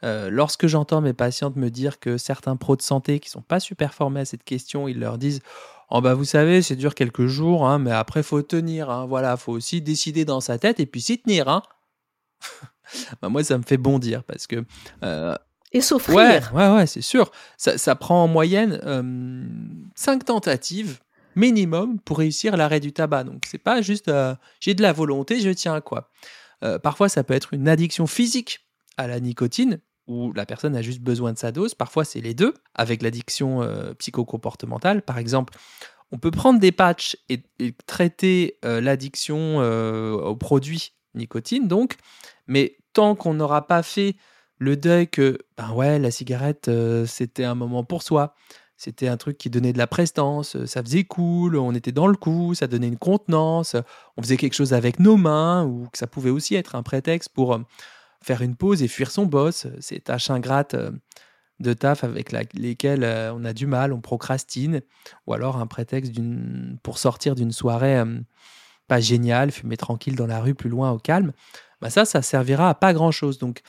Euh, 0.04 0.30
lorsque 0.30 0.68
j'entends 0.68 1.00
mes 1.00 1.12
patientes 1.12 1.56
me 1.56 1.70
dire 1.70 1.98
que 1.98 2.18
certains 2.18 2.56
pros 2.56 2.76
de 2.76 2.82
santé 2.82 3.18
qui 3.18 3.30
sont 3.30 3.42
pas 3.42 3.58
super 3.58 3.94
formés 3.94 4.20
à 4.20 4.24
cette 4.24 4.44
question, 4.44 4.86
ils 4.86 4.98
leur 4.98 5.18
disent 5.18 5.40
Oh 5.90 6.00
bah 6.00 6.14
vous 6.14 6.24
savez, 6.24 6.62
c'est 6.62 6.76
dur 6.76 6.94
quelques 6.94 7.26
jours, 7.26 7.66
hein, 7.66 7.78
mais 7.78 7.90
après 7.90 8.22
faut 8.22 8.42
tenir, 8.42 8.90
hein, 8.90 9.06
voilà, 9.06 9.36
faut 9.36 9.52
aussi 9.52 9.80
décider 9.80 10.24
dans 10.24 10.40
sa 10.40 10.58
tête 10.58 10.78
et 10.78 10.86
puis 10.86 11.00
s'y 11.00 11.18
tenir. 11.20 11.48
Hein. 11.48 11.62
bah 13.22 13.28
moi 13.28 13.42
ça 13.42 13.58
me 13.58 13.64
fait 13.64 13.76
bondir 13.76 14.22
parce 14.22 14.46
que 14.46 14.64
euh, 15.02 15.34
et 15.72 15.80
souffrir. 15.80 16.16
Ouais, 16.16 16.40
ouais, 16.54 16.76
ouais 16.76 16.86
c'est 16.86 17.02
sûr. 17.02 17.30
Ça, 17.56 17.76
ça, 17.76 17.94
prend 17.94 18.24
en 18.24 18.28
moyenne 18.28 18.80
5 19.96 20.24
tentatives 20.24 20.98
minimum 21.38 22.00
pour 22.00 22.18
réussir 22.18 22.56
l'arrêt 22.56 22.80
du 22.80 22.92
tabac. 22.92 23.24
Donc 23.24 23.44
c'est 23.46 23.58
pas 23.58 23.80
juste 23.80 24.08
euh, 24.08 24.34
j'ai 24.60 24.74
de 24.74 24.82
la 24.82 24.92
volonté, 24.92 25.40
je 25.40 25.50
tiens 25.50 25.80
quoi. 25.80 26.10
Euh, 26.64 26.78
parfois 26.78 27.08
ça 27.08 27.22
peut 27.22 27.34
être 27.34 27.54
une 27.54 27.68
addiction 27.68 28.06
physique 28.06 28.66
à 28.96 29.06
la 29.06 29.20
nicotine 29.20 29.80
où 30.08 30.32
la 30.32 30.46
personne 30.46 30.74
a 30.74 30.82
juste 30.82 31.00
besoin 31.00 31.32
de 31.32 31.38
sa 31.38 31.52
dose. 31.52 31.74
Parfois 31.74 32.04
c'est 32.04 32.20
les 32.20 32.34
deux 32.34 32.54
avec 32.74 33.02
l'addiction 33.02 33.62
euh, 33.62 33.94
psychocomportementale. 33.94 35.02
Par 35.02 35.18
exemple, 35.18 35.54
on 36.10 36.18
peut 36.18 36.32
prendre 36.32 36.58
des 36.58 36.72
patchs 36.72 37.16
et, 37.28 37.44
traiter 37.86 38.58
l'addiction 38.62 39.58
aux 39.58 40.36
produits 40.36 40.92
nicotine 41.14 41.68
donc, 41.68 41.96
mais 42.46 42.78
tant 42.94 43.14
qu'on 43.14 43.34
n'aura 43.34 43.66
pas 43.66 43.82
fait 43.82 44.16
le 44.56 44.76
deuil 44.76 45.06
que 45.06 45.38
ben 45.58 45.70
ouais 45.72 45.98
la 45.98 46.10
cigarette 46.10 46.70
c'était 47.06 47.44
un 47.44 47.54
moment 47.54 47.84
pour 47.84 48.02
soi 48.02 48.34
c'était 48.78 49.08
un 49.08 49.16
truc 49.16 49.36
qui 49.36 49.50
donnait 49.50 49.72
de 49.72 49.78
la 49.78 49.88
prestance, 49.88 50.54
euh, 50.54 50.64
ça 50.64 50.82
faisait 50.82 51.02
cool, 51.02 51.56
on 51.56 51.74
était 51.74 51.90
dans 51.90 52.06
le 52.06 52.16
coup, 52.16 52.54
ça 52.54 52.68
donnait 52.68 52.86
une 52.86 52.96
contenance, 52.96 53.74
on 54.16 54.22
faisait 54.22 54.36
quelque 54.36 54.54
chose 54.54 54.72
avec 54.72 55.00
nos 55.00 55.16
mains, 55.16 55.64
ou 55.66 55.88
que 55.92 55.98
ça 55.98 56.06
pouvait 56.06 56.30
aussi 56.30 56.54
être 56.54 56.76
un 56.76 56.84
prétexte 56.84 57.30
pour 57.30 57.54
euh, 57.54 57.58
faire 58.22 58.40
une 58.40 58.54
pause 58.54 58.82
et 58.84 58.88
fuir 58.88 59.10
son 59.10 59.26
boss, 59.26 59.66
ces 59.80 59.98
tâches 59.98 60.30
ingrates 60.30 60.76
de 61.58 61.72
taf 61.72 62.04
avec 62.04 62.32
lesquels 62.54 63.04
on 63.34 63.44
a 63.44 63.52
du 63.52 63.66
mal, 63.66 63.92
on 63.92 64.00
procrastine, 64.00 64.80
ou 65.26 65.34
alors 65.34 65.56
un 65.56 65.66
prétexte 65.66 66.12
pour 66.82 66.98
sortir 66.98 67.36
d'une 67.36 67.52
soirée 67.52 68.02
pas 68.88 69.00
géniale, 69.00 69.52
fumer 69.52 69.76
tranquille 69.76 70.16
dans 70.16 70.26
la 70.26 70.40
rue, 70.40 70.54
plus 70.54 70.70
loin 70.70 70.90
au 70.90 70.98
calme, 70.98 71.32
bah 71.80 71.90
ça, 71.90 72.04
ça 72.04 72.22
servira 72.22 72.70
à 72.70 72.74
pas 72.74 72.92
grand-chose. 72.92 73.38
Donc, 73.38 73.62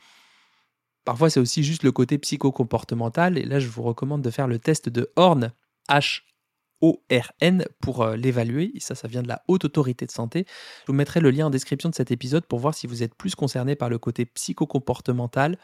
parfois, 1.09 1.31
c'est 1.31 1.39
aussi 1.39 1.63
juste 1.63 1.81
le 1.81 1.91
côté 1.91 2.19
psycho-comportemental. 2.19 3.39
Et 3.39 3.43
là, 3.43 3.59
je 3.59 3.67
vous 3.67 3.81
recommande 3.81 4.21
de 4.21 4.29
faire 4.29 4.47
le 4.47 4.59
test 4.59 4.89
de 4.89 5.11
Horn, 5.15 5.51
H-O-R-N, 5.89 7.65
pour 7.81 8.03
euh, 8.03 8.15
l'évaluer. 8.15 8.71
Ça, 8.77 8.93
ça 8.93 9.07
vient 9.07 9.23
de 9.23 9.27
la 9.27 9.41
Haute 9.47 9.65
Autorité 9.65 10.05
de 10.05 10.11
Santé. 10.11 10.45
Je 10.81 10.91
vous 10.91 10.95
mettrai 10.95 11.19
le 11.19 11.31
lien 11.31 11.47
en 11.47 11.49
description 11.49 11.89
de 11.89 11.95
cet 11.95 12.11
épisode 12.11 12.45
pour 12.45 12.59
voir 12.59 12.75
si 12.75 12.85
vous 12.85 13.01
êtes 13.01 13.15
plus 13.15 13.33
concerné 13.33 13.75
par 13.75 13.89
le 13.89 13.97
côté 13.97 14.27
psycho-comportemental 14.27 15.57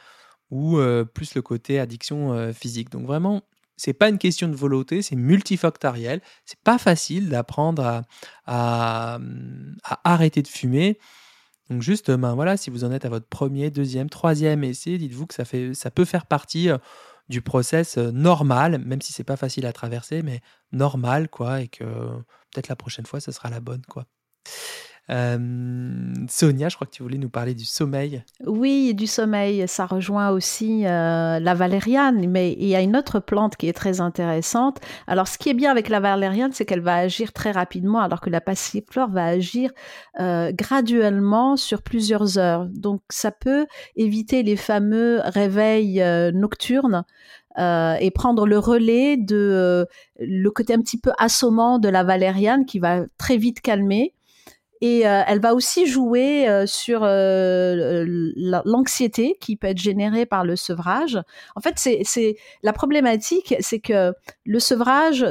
ou 0.50 0.80
euh, 0.80 1.06
plus 1.06 1.36
le 1.36 1.44
côté 1.44 1.80
addiction 1.80 2.34
euh, 2.34 2.52
physique. 2.52 2.90
Donc, 2.90 3.06
vraiment, 3.06 3.44
c'est 3.78 3.94
pas 3.94 4.10
une 4.10 4.18
question 4.18 4.48
de 4.48 4.56
volonté, 4.56 5.04
c'est 5.04 5.16
multifactoriel. 5.16 6.22
C'est 6.46 6.60
pas 6.62 6.80
facile 6.80 7.30
d'apprendre 7.30 8.04
à, 8.48 9.20
arrêter 10.04 10.42
de 10.42 10.48
fumer. 10.48 10.98
Donc 11.70 11.82
juste, 11.82 12.12
ben 12.12 12.36
voilà, 12.36 12.58
si 12.58 12.70
vous 12.70 12.84
en 12.84 12.92
êtes 12.92 13.06
à 13.06 13.10
votre 13.10 13.28
premier, 13.28 13.72
deuxième, 13.72 14.10
troisième 14.10 14.64
essai, 14.64 14.98
dites-vous 14.98 15.26
que 15.26 15.34
ça, 15.34 15.46
fait, 15.46 15.74
ça 15.74 15.90
peut 15.92 16.06
faire 16.06 16.28
partie 16.28 16.70
euh, 16.70 16.78
du 17.30 17.42
process 17.42 17.98
euh, 17.98 18.12
normal, 18.12 18.78
même 18.80 19.02
si 19.02 19.14
c'est 19.14 19.24
pas 19.24 19.38
facile 19.38 19.66
à 19.66 19.74
traverser, 19.74 20.22
mais 20.22 20.42
normal, 20.72 21.30
quoi, 21.30 21.62
et 21.62 21.68
que 21.68 21.84
peut-être 22.54 22.68
la 22.68 22.76
prochaine 22.76 23.06
fois, 23.06 23.20
ce 23.20 23.32
sera 23.32 23.50
la 23.50 23.62
bonne, 23.62 23.82
quoi. 23.88 24.06
Sonia, 25.08 26.70
je 26.70 26.76
crois 26.76 26.88
que 26.88 26.92
tu 26.92 27.04
voulais 27.04 27.20
nous 27.20 27.30
parler 27.30 27.54
du 27.54 27.66
sommeil. 27.66 28.24
Oui, 28.46 28.94
du 28.96 29.06
sommeil. 29.06 29.68
Ça 29.68 29.86
rejoint 29.86 30.32
aussi 30.32 30.86
euh, 30.86 31.40
la 31.40 31.54
valériane, 31.54 32.28
mais 32.28 32.54
il 32.54 32.68
y 32.68 32.76
a 32.76 32.82
une 32.82 32.98
autre 32.98 33.20
plante 33.20 33.56
qui 33.56 33.68
est 33.68 33.74
très 33.74 34.02
intéressante. 34.02 34.80
Alors, 35.06 35.28
ce 35.28 35.38
qui 35.38 35.50
est 35.50 35.54
bien 35.54 35.70
avec 35.70 35.90
la 35.90 36.00
valériane, 36.00 36.52
c'est 36.54 36.66
qu'elle 36.66 36.82
va 36.82 36.96
agir 36.96 37.34
très 37.34 37.52
rapidement, 37.52 38.00
alors 38.00 38.20
que 38.20 38.30
la 38.30 38.42
passiflore 38.42 39.10
va 39.10 39.26
agir 39.26 39.72
euh, 40.20 40.52
graduellement 40.52 41.56
sur 41.56 41.84
plusieurs 41.84 42.40
heures. 42.40 42.66
Donc, 42.66 43.02
ça 43.10 43.32
peut 43.32 43.68
éviter 43.96 44.42
les 44.42 44.56
fameux 44.56 45.22
réveils 45.24 46.02
euh, 46.02 46.32
nocturnes. 46.32 47.04
et 47.58 48.12
prendre 48.12 48.46
le 48.46 48.60
relais 48.60 49.16
de 49.16 49.88
le 50.20 50.50
côté 50.50 50.74
un 50.74 50.82
petit 50.82 51.00
peu 51.00 51.12
assommant 51.18 51.80
de 51.80 51.88
la 51.88 52.04
valériane 52.04 52.66
qui 52.66 52.80
va 52.80 53.06
très 53.18 53.38
vite 53.38 53.62
calmer 53.62 54.15
et 54.82 55.08
euh, 55.08 55.22
elle 55.28 55.40
va 55.40 55.54
aussi 55.54 55.88
jouer 55.88 56.48
euh, 56.50 56.66
sur 56.66 57.02
euh, 57.04 58.06
l'anxiété 58.66 59.38
qui 59.40 59.56
peut 59.56 59.68
être 59.68 59.78
générée 59.78 60.26
par 60.26 60.44
le 60.44 60.56
sevrage. 60.56 61.20
En 61.56 61.62
fait, 61.62 61.74
c'est 61.78 62.36
la 62.62 62.74
problématique, 62.74 63.56
c'est 63.60 63.80
que 63.80 64.14
le 64.44 64.60
sevrage 64.60 65.26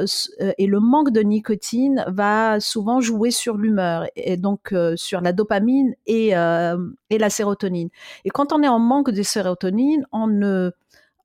et 0.57 0.67
le 0.67 0.79
manque 0.79 1.11
de 1.11 1.21
nicotine 1.21 2.03
va 2.07 2.59
souvent 2.59 2.99
jouer 3.01 3.31
sur 3.31 3.57
l'humeur 3.57 4.05
et 4.15 4.37
donc 4.37 4.73
sur 4.95 5.21
la 5.21 5.31
dopamine 5.31 5.93
et, 6.05 6.29
et 6.29 7.17
la 7.17 7.29
sérotonine. 7.29 7.89
Et 8.23 8.29
quand 8.29 8.53
on 8.53 8.63
est 8.63 8.67
en 8.67 8.79
manque 8.79 9.11
de 9.11 9.23
sérotonine, 9.23 10.05
on 10.11 10.27
ne 10.27 10.71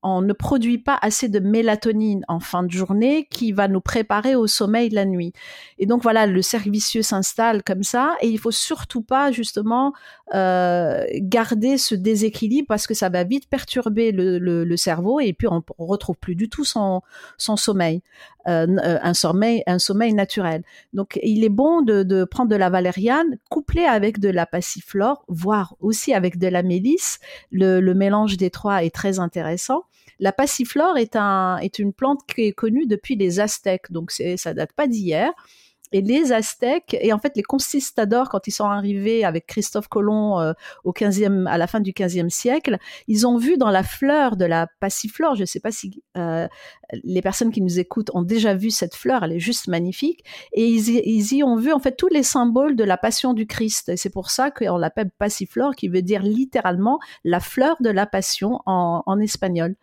on 0.03 0.21
ne 0.21 0.33
produit 0.33 0.77
pas 0.77 0.97
assez 1.01 1.29
de 1.29 1.39
mélatonine 1.39 2.23
en 2.27 2.39
fin 2.39 2.63
de 2.63 2.71
journée 2.71 3.27
qui 3.29 3.51
va 3.51 3.67
nous 3.67 3.81
préparer 3.81 4.35
au 4.35 4.47
sommeil 4.47 4.89
de 4.89 4.95
la 4.95 5.05
nuit. 5.05 5.33
Et 5.77 5.85
donc 5.85 6.01
voilà, 6.01 6.25
le 6.25 6.41
cercle 6.41 6.71
s'installe 6.79 7.63
comme 7.63 7.83
ça 7.83 8.15
et 8.21 8.27
il 8.27 8.39
faut 8.39 8.51
surtout 8.51 9.01
pas 9.01 9.31
justement 9.31 9.93
euh, 10.33 11.03
garder 11.15 11.77
ce 11.77 11.95
déséquilibre 11.95 12.67
parce 12.67 12.87
que 12.87 12.93
ça 12.93 13.09
va 13.09 13.23
vite 13.23 13.49
perturber 13.49 14.11
le, 14.11 14.75
cerveau 14.77 15.19
et 15.19 15.33
puis 15.33 15.47
on, 15.47 15.61
retrouve 15.77 16.17
plus 16.17 16.35
du 16.35 16.49
tout 16.49 16.63
son, 16.63 17.01
son 17.37 17.57
sommeil. 17.57 18.01
Euh, 18.47 18.65
euh, 18.83 18.97
un 19.03 19.13
sommeil, 19.13 19.61
un 19.67 19.77
sommeil 19.77 20.13
naturel. 20.13 20.63
Donc, 20.93 21.19
il 21.21 21.43
est 21.43 21.49
bon 21.49 21.81
de, 21.83 22.23
prendre 22.23 22.49
de 22.49 22.55
la 22.55 22.71
valériane 22.71 23.37
couplée 23.49 23.85
avec 23.85 24.19
de 24.19 24.29
la 24.29 24.47
passiflore, 24.47 25.23
voire 25.27 25.75
aussi 25.79 26.13
avec 26.13 26.39
de 26.39 26.47
la 26.47 26.63
mélisse. 26.63 27.19
Le, 27.51 27.79
le 27.79 27.93
mélange 27.93 28.37
des 28.37 28.49
trois 28.49 28.83
est 28.83 28.93
très 28.93 29.19
intéressant. 29.19 29.83
La 30.21 30.31
passiflore 30.31 30.97
est, 30.97 31.15
un, 31.15 31.57
est 31.57 31.79
une 31.79 31.93
plante 31.93 32.21
qui 32.27 32.43
est 32.43 32.53
connue 32.53 32.85
depuis 32.85 33.15
les 33.15 33.39
Aztèques, 33.39 33.91
donc 33.91 34.11
ça 34.11 34.53
date 34.53 34.71
pas 34.73 34.87
d'hier. 34.87 35.31
Et 35.93 36.01
les 36.01 36.31
Aztèques, 36.31 36.95
et 37.01 37.11
en 37.11 37.19
fait 37.19 37.33
les 37.35 37.43
conquistadors, 37.43 38.29
quand 38.29 38.47
ils 38.47 38.51
sont 38.51 38.65
arrivés 38.65 39.25
avec 39.25 39.45
Christophe 39.45 39.89
Colomb 39.89 40.39
euh, 40.39 40.53
au 40.85 40.93
15e, 40.93 41.47
à 41.47 41.57
la 41.57 41.67
fin 41.67 41.81
du 41.81 41.91
15e 41.91 42.29
siècle, 42.29 42.77
ils 43.07 43.27
ont 43.27 43.37
vu 43.37 43.57
dans 43.57 43.71
la 43.71 43.83
fleur 43.83 44.37
de 44.37 44.45
la 44.45 44.67
passiflore, 44.79 45.35
je 45.35 45.41
ne 45.41 45.45
sais 45.45 45.59
pas 45.59 45.71
si 45.71 46.01
euh, 46.15 46.47
les 47.03 47.21
personnes 47.21 47.51
qui 47.51 47.61
nous 47.61 47.79
écoutent 47.79 48.11
ont 48.13 48.21
déjà 48.21 48.53
vu 48.53 48.69
cette 48.69 48.95
fleur, 48.95 49.23
elle 49.23 49.33
est 49.33 49.39
juste 49.39 49.67
magnifique, 49.67 50.23
et 50.53 50.67
ils 50.67 51.33
y, 51.33 51.43
ont 51.43 51.55
vu 51.55 51.71
en 51.71 51.79
fait 51.79 51.95
tous 51.95 52.07
les 52.07 52.23
symboles 52.23 52.75
de 52.75 52.83
la 52.83 52.97
passion 52.97 53.33
du 53.33 53.47
Christ. 53.47 53.89
Et 53.89 53.97
c'est 53.97 54.09
pour 54.09 54.29
ça 54.29 54.51
qu'on 54.51 54.77
l'appelle 54.77 55.11
passiflore, 55.17 55.75
qui 55.75 55.87
veut 55.87 56.01
dire 56.01 56.23
littéralement 56.23 56.99
la 57.23 57.39
fleur 57.39 57.77
de 57.79 57.89
la 57.89 58.05
passion 58.05 58.59
en, 58.65 59.03
en 59.05 59.19
espagnol. 59.19 59.75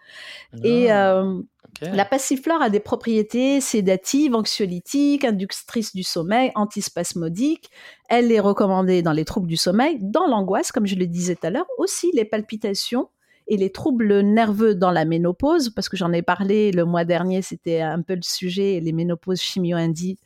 Et 0.65 0.91
ah. 0.91 1.17
euh, 1.17 1.43
la 1.81 2.05
passiflore 2.05 2.61
a 2.61 2.71
des 2.71 2.81
propriétés 2.81 3.61
sédatives, 3.61 4.35
anxiolytiques, 4.35 5.25
inductrices 5.25 5.95
du 5.95 6.03
sommeil, 6.03 6.51
antispasmodiques. 6.55 7.71
Elle 8.09 8.33
est 8.33 8.41
recommandée 8.41 9.03
dans 9.03 9.13
les 9.13 9.25
troubles 9.25 9.47
du 9.47 9.57
sommeil, 9.57 9.99
dans 10.01 10.27
l'angoisse, 10.27 10.73
comme 10.73 10.87
je 10.87 10.97
le 10.97 11.07
disais 11.07 11.37
tout 11.37 11.47
à 11.47 11.51
l'heure, 11.51 11.67
aussi 11.79 12.11
les 12.15 12.25
palpitations 12.25 13.09
et 13.49 13.57
les 13.57 13.71
troubles 13.71 14.21
nerveux 14.21 14.75
dans 14.75 14.91
la 14.91 15.05
ménopause, 15.05 15.71
parce 15.71 15.89
que 15.89 15.97
j'en 15.97 16.13
ai 16.13 16.23
parlé 16.23 16.71
le 16.71 16.85
mois 16.85 17.05
dernier, 17.05 17.43
c'était 17.43 17.81
un 17.81 18.03
peu 18.03 18.15
le 18.15 18.23
sujet, 18.23 18.81
les 18.81 18.93
ménopauses 18.93 19.41
chimio-induites 19.41 20.21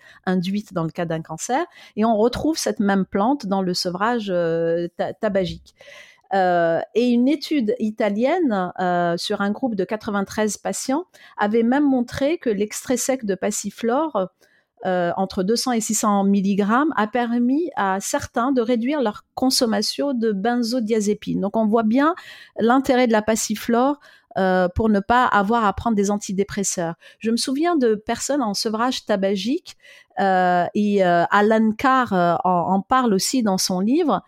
dans 0.72 0.84
le 0.84 0.90
cas 0.90 1.04
d'un 1.04 1.22
cancer. 1.22 1.64
Et 1.96 2.04
on 2.04 2.16
retrouve 2.16 2.58
cette 2.58 2.80
même 2.80 3.06
plante 3.06 3.46
dans 3.46 3.62
le 3.62 3.74
sevrage 3.74 4.28
euh, 4.30 4.88
tabagique. 5.20 5.74
Euh, 6.34 6.80
et 6.94 7.10
une 7.10 7.28
étude 7.28 7.74
italienne 7.78 8.72
euh, 8.80 9.16
sur 9.18 9.42
un 9.42 9.50
groupe 9.50 9.74
de 9.74 9.84
93 9.84 10.56
patients 10.56 11.04
avait 11.36 11.62
même 11.62 11.84
montré 11.84 12.38
que 12.38 12.48
l'extrait 12.48 12.96
sec 12.96 13.26
de 13.26 13.34
passiflore 13.34 14.28
euh, 14.84 15.12
entre 15.16 15.42
200 15.42 15.72
et 15.72 15.80
600 15.80 16.24
mg 16.24 16.64
a 16.96 17.06
permis 17.06 17.70
à 17.76 18.00
certains 18.00 18.52
de 18.52 18.60
réduire 18.60 19.00
leur 19.00 19.24
consommation 19.34 20.14
de 20.14 20.32
benzodiazépines. 20.32 21.40
Donc 21.40 21.56
on 21.56 21.66
voit 21.66 21.82
bien 21.82 22.14
l'intérêt 22.58 23.06
de 23.06 23.12
la 23.12 23.22
passiflore 23.22 23.98
pour 24.74 24.88
ne 24.88 25.00
pas 25.00 25.26
avoir 25.26 25.66
à 25.66 25.74
prendre 25.74 25.94
des 25.94 26.10
antidépresseurs. 26.10 26.94
Je 27.18 27.30
me 27.30 27.36
souviens 27.36 27.76
de 27.76 27.94
personnes 27.94 28.40
en 28.40 28.54
sevrage 28.54 29.04
tabagique 29.04 29.76
et 30.18 31.02
Alan 31.02 31.72
Carr 31.76 32.40
en, 32.42 32.80
parle 32.80 33.12
aussi 33.12 33.42
dans 33.42 33.58
son 33.58 33.80
livre 33.80 34.22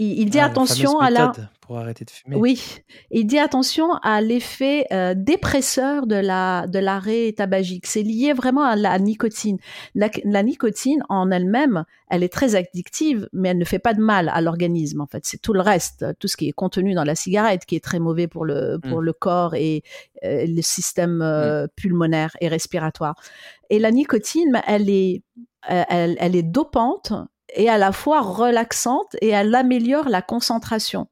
il, 0.00 0.30
dit 0.30 0.40
ah, 0.40 0.46
attention 0.46 0.98
à 1.00 1.10
la 1.10 1.32
pour 1.70 1.78
arrêter 1.78 2.04
de 2.04 2.10
fumer. 2.10 2.34
Oui, 2.34 2.80
il 3.12 3.28
dit 3.28 3.38
attention 3.38 3.92
à 4.02 4.20
l'effet 4.20 4.86
euh, 4.90 5.14
dépresseur 5.16 6.08
de 6.08 6.16
la 6.16 6.66
de 6.66 6.80
l'arrêt 6.80 7.32
tabagique. 7.36 7.86
C'est 7.86 8.02
lié 8.02 8.32
vraiment 8.32 8.64
à 8.64 8.74
la 8.74 8.98
nicotine. 8.98 9.56
La, 9.94 10.42
nicotine 10.42 11.04
en 11.08 11.30
elle-même, 11.30 11.84
elle 12.08 12.24
est 12.24 12.32
très 12.32 12.56
addictive, 12.56 13.28
mais 13.32 13.50
elle 13.50 13.58
ne 13.58 13.64
fait 13.64 13.78
pas 13.78 13.94
de 13.94 14.00
mal 14.00 14.32
à 14.34 14.40
l'organisme. 14.40 15.00
En 15.00 15.06
fait, 15.06 15.24
c'est 15.24 15.40
tout 15.40 15.52
le 15.52 15.60
reste, 15.60 16.04
tout 16.18 16.26
ce 16.26 16.36
qui 16.36 16.48
est 16.48 16.52
contenu 16.52 16.92
dans 16.92 17.04
la 17.04 17.14
cigarette 17.14 17.64
qui 17.66 17.76
est 17.76 17.84
très 17.84 18.00
mauvais 18.00 18.26
pour 18.26 18.44
le 18.44 18.80
pour 18.82 19.00
mm. 19.00 19.04
le 19.04 19.12
corps 19.12 19.54
et 19.54 19.84
euh, 20.24 20.46
le 20.48 20.62
système 20.62 21.22
euh, 21.22 21.66
mm. 21.66 21.68
pulmonaire 21.76 22.36
et 22.40 22.48
respiratoire. 22.48 23.14
Et 23.70 23.78
la 23.78 23.92
nicotine, 23.92 24.60
elle 24.66 24.90
est 24.90 25.22
elle, 25.68 26.16
elle 26.18 26.34
est 26.34 26.42
dopante 26.42 27.12
et 27.54 27.68
à 27.68 27.78
la 27.78 27.92
fois 27.92 28.22
relaxante 28.22 29.14
et 29.22 29.28
elle 29.28 29.54
améliore 29.54 30.08
la 30.08 30.20
concentration 30.20 31.06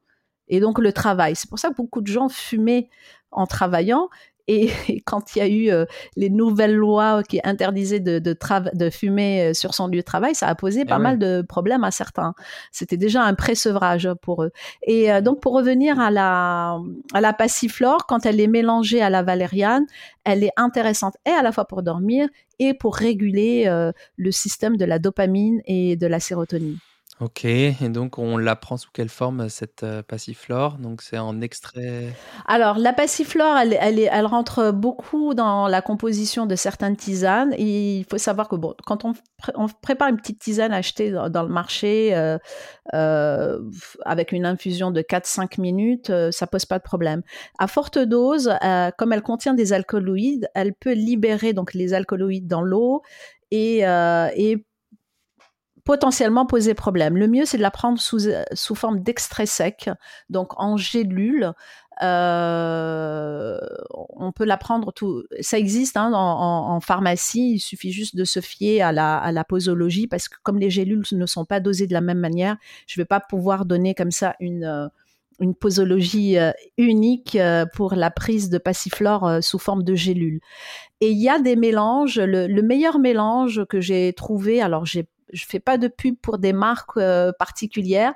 et 0.48 0.60
donc 0.60 0.78
le 0.78 0.92
travail. 0.92 1.36
C'est 1.36 1.48
pour 1.48 1.58
ça 1.58 1.70
que 1.70 1.74
beaucoup 1.74 2.00
de 2.00 2.06
gens 2.06 2.28
fumaient 2.28 2.88
en 3.30 3.46
travaillant 3.46 4.08
et, 4.48 4.70
quand 5.04 5.36
il 5.36 5.38
y 5.38 5.42
a 5.42 5.46
eu 5.46 5.70
euh, 5.70 5.84
les 6.16 6.30
nouvelles 6.30 6.74
lois 6.74 7.22
qui 7.22 7.40
interdisaient 7.44 8.00
de, 8.00 8.18
de, 8.18 8.36
de, 8.74 8.90
fumer 8.90 9.50
euh, 9.50 9.54
sur 9.54 9.74
son 9.74 9.86
lieu 9.86 9.98
de 9.98 10.02
travail, 10.02 10.34
ça 10.34 10.48
a 10.48 10.54
posé 10.54 10.80
eh 10.82 10.84
pas 10.86 10.98
mal 10.98 11.18
de 11.18 11.42
problèmes 11.42 11.84
à 11.84 11.90
certains. 11.90 12.34
C'était 12.72 12.96
déjà 12.96 13.22
un 13.22 13.34
pré-sevrage 13.34 14.08
pour 14.22 14.42
eux. 14.42 14.50
Et 14.82 15.12
euh, 15.12 15.20
donc 15.20 15.40
pour 15.40 15.52
revenir 15.52 16.00
à 16.00 16.10
la, 16.10 16.78
à 17.12 17.20
la 17.20 17.32
passiflore, 17.32 18.06
quand 18.06 18.26
elle 18.26 18.40
est 18.40 18.48
mélangée 18.48 19.02
à 19.02 19.10
la 19.10 19.22
valériane, 19.22 19.86
elle 20.24 20.42
est 20.42 20.52
intéressante 20.56 21.14
et 21.26 21.30
à 21.30 21.42
la 21.42 21.52
fois 21.52 21.66
pour 21.66 21.82
dormir 21.82 22.28
et 22.58 22.74
pour 22.74 22.96
réguler 22.96 23.70
le 24.16 24.30
système 24.32 24.76
de 24.76 24.84
la 24.84 24.98
dopamine 24.98 25.60
et 25.66 25.96
de 25.96 26.06
la 26.06 26.18
sérotonine. 26.18 26.78
OK 27.20 27.44
et 27.44 27.74
donc 27.88 28.18
on 28.18 28.36
la 28.36 28.54
prend 28.54 28.76
sous 28.76 28.90
quelle 28.92 29.08
forme 29.08 29.48
cette, 29.48 29.82
heu, 29.82 30.02
passiflore? 30.02 30.78
Donc 30.78 31.02
c'est 31.02 31.18
en 31.18 31.40
extrait? 31.40 32.16
Alors 32.46 32.78
la 32.78 32.92
passiflore, 32.92 33.56
elle 33.56 33.76
elle 33.80 33.98
elle 33.98 34.26
rentre 34.26 34.70
beaucoup 34.70 35.34
dans 35.34 35.66
la 35.68 35.82
composition 35.82 36.46
de 36.46 36.54
certaines 36.54 36.96
tisanes. 36.96 37.54
Il 37.58 38.04
faut 38.08 38.18
savoir 38.18 38.48
que 38.48 38.56
bon, 38.56 38.74
quand 38.86 39.04
on 39.04 39.12
pré 39.38 39.52
on 39.56 39.66
prépare 39.68 40.08
une 40.08 40.16
petite 40.16 40.38
tisane 40.38 40.72
achetée 40.72 41.10
dans 41.10 41.42
le 41.42 41.48
marché, 41.48 42.14
heu 42.16 42.38
heu, 42.94 43.70
avec 44.04 44.32
une 44.32 44.46
infusion 44.46 44.90
de 44.90 45.00
4-5 45.02 45.58
minutes, 45.58 46.12
ça 46.30 46.46
pose 46.46 46.66
pas 46.66 46.78
de 46.78 46.84
problème. 46.84 47.22
À 47.58 47.66
forte 47.66 47.98
dose, 47.98 48.52
comme 48.98 49.12
elle 49.12 49.22
contient 49.22 49.54
des 49.54 49.72
alcaloïdes, 49.72 50.48
elle 50.54 50.74
peut 50.74 50.92
libérer 50.92 51.52
donc 51.52 51.74
les 51.74 51.94
alcaloïdes 51.94 52.46
dans 52.46 52.62
l'eau 52.62 53.02
et 53.50 53.78
et 54.36 54.64
potentiellement 55.88 56.44
poser 56.44 56.74
problème. 56.74 57.16
Le 57.16 57.26
mieux, 57.28 57.46
c'est 57.46 57.56
de 57.56 57.62
la 57.62 57.70
prendre 57.70 57.98
sous, 57.98 58.28
euh, 58.28 58.44
sous 58.52 58.74
forme 58.74 59.00
d'extrait 59.00 59.46
sec, 59.46 59.88
donc 60.28 60.52
en 60.60 60.76
gélule. 60.76 61.54
Euh, 62.02 63.58
on 64.10 64.30
peut 64.30 64.44
la 64.44 64.58
prendre 64.58 64.92
tout. 64.92 65.24
Ça 65.40 65.58
existe 65.58 65.96
hein, 65.96 66.12
en, 66.12 66.78
pharmacie. 66.80 67.54
Il 67.54 67.58
suffit 67.58 67.90
juste 67.90 68.16
de 68.16 68.24
se 68.24 68.40
fier 68.40 68.82
à 68.82 68.92
la, 68.92 69.16
à 69.16 69.32
la 69.32 69.44
posologie 69.44 70.06
parce 70.06 70.28
que 70.28 70.36
comme 70.42 70.58
les 70.58 70.68
gélules 70.68 71.04
ne 71.10 71.24
sont 71.24 71.46
pas 71.46 71.58
dosées 71.58 71.86
de 71.86 71.94
la 71.94 72.02
même 72.02 72.18
manière, 72.18 72.58
je 72.86 73.00
ne 73.00 73.02
vais 73.02 73.06
pas 73.06 73.20
pouvoir 73.20 73.64
donner 73.64 73.94
comme 73.94 74.10
ça 74.10 74.36
une 74.40 74.64
euh, 74.64 74.88
une 75.40 75.54
posologie 75.54 76.36
unique 76.78 77.38
pour 77.72 77.94
la 77.94 78.10
prise 78.10 78.50
de 78.50 78.58
passiflore 78.58 79.38
sous 79.40 79.60
forme 79.60 79.84
de 79.84 79.94
gélule. 79.94 80.40
Et 81.00 81.12
il 81.12 81.18
y 81.18 81.28
a 81.28 81.38
des 81.38 81.54
mélanges. 81.54 82.18
Le 82.18 82.60
meilleur 82.60 82.98
mélange 82.98 83.64
que 83.68 83.80
j'ai 83.80 84.12
trouvé, 84.14 84.60
alors 84.60 84.84
j'ai 84.84 85.06
je 85.32 85.44
fais 85.46 85.60
pas 85.60 85.78
de 85.78 85.88
pub 85.88 86.16
pour 86.16 86.38
des 86.38 86.52
marques 86.52 86.96
euh, 86.96 87.32
particulières, 87.38 88.14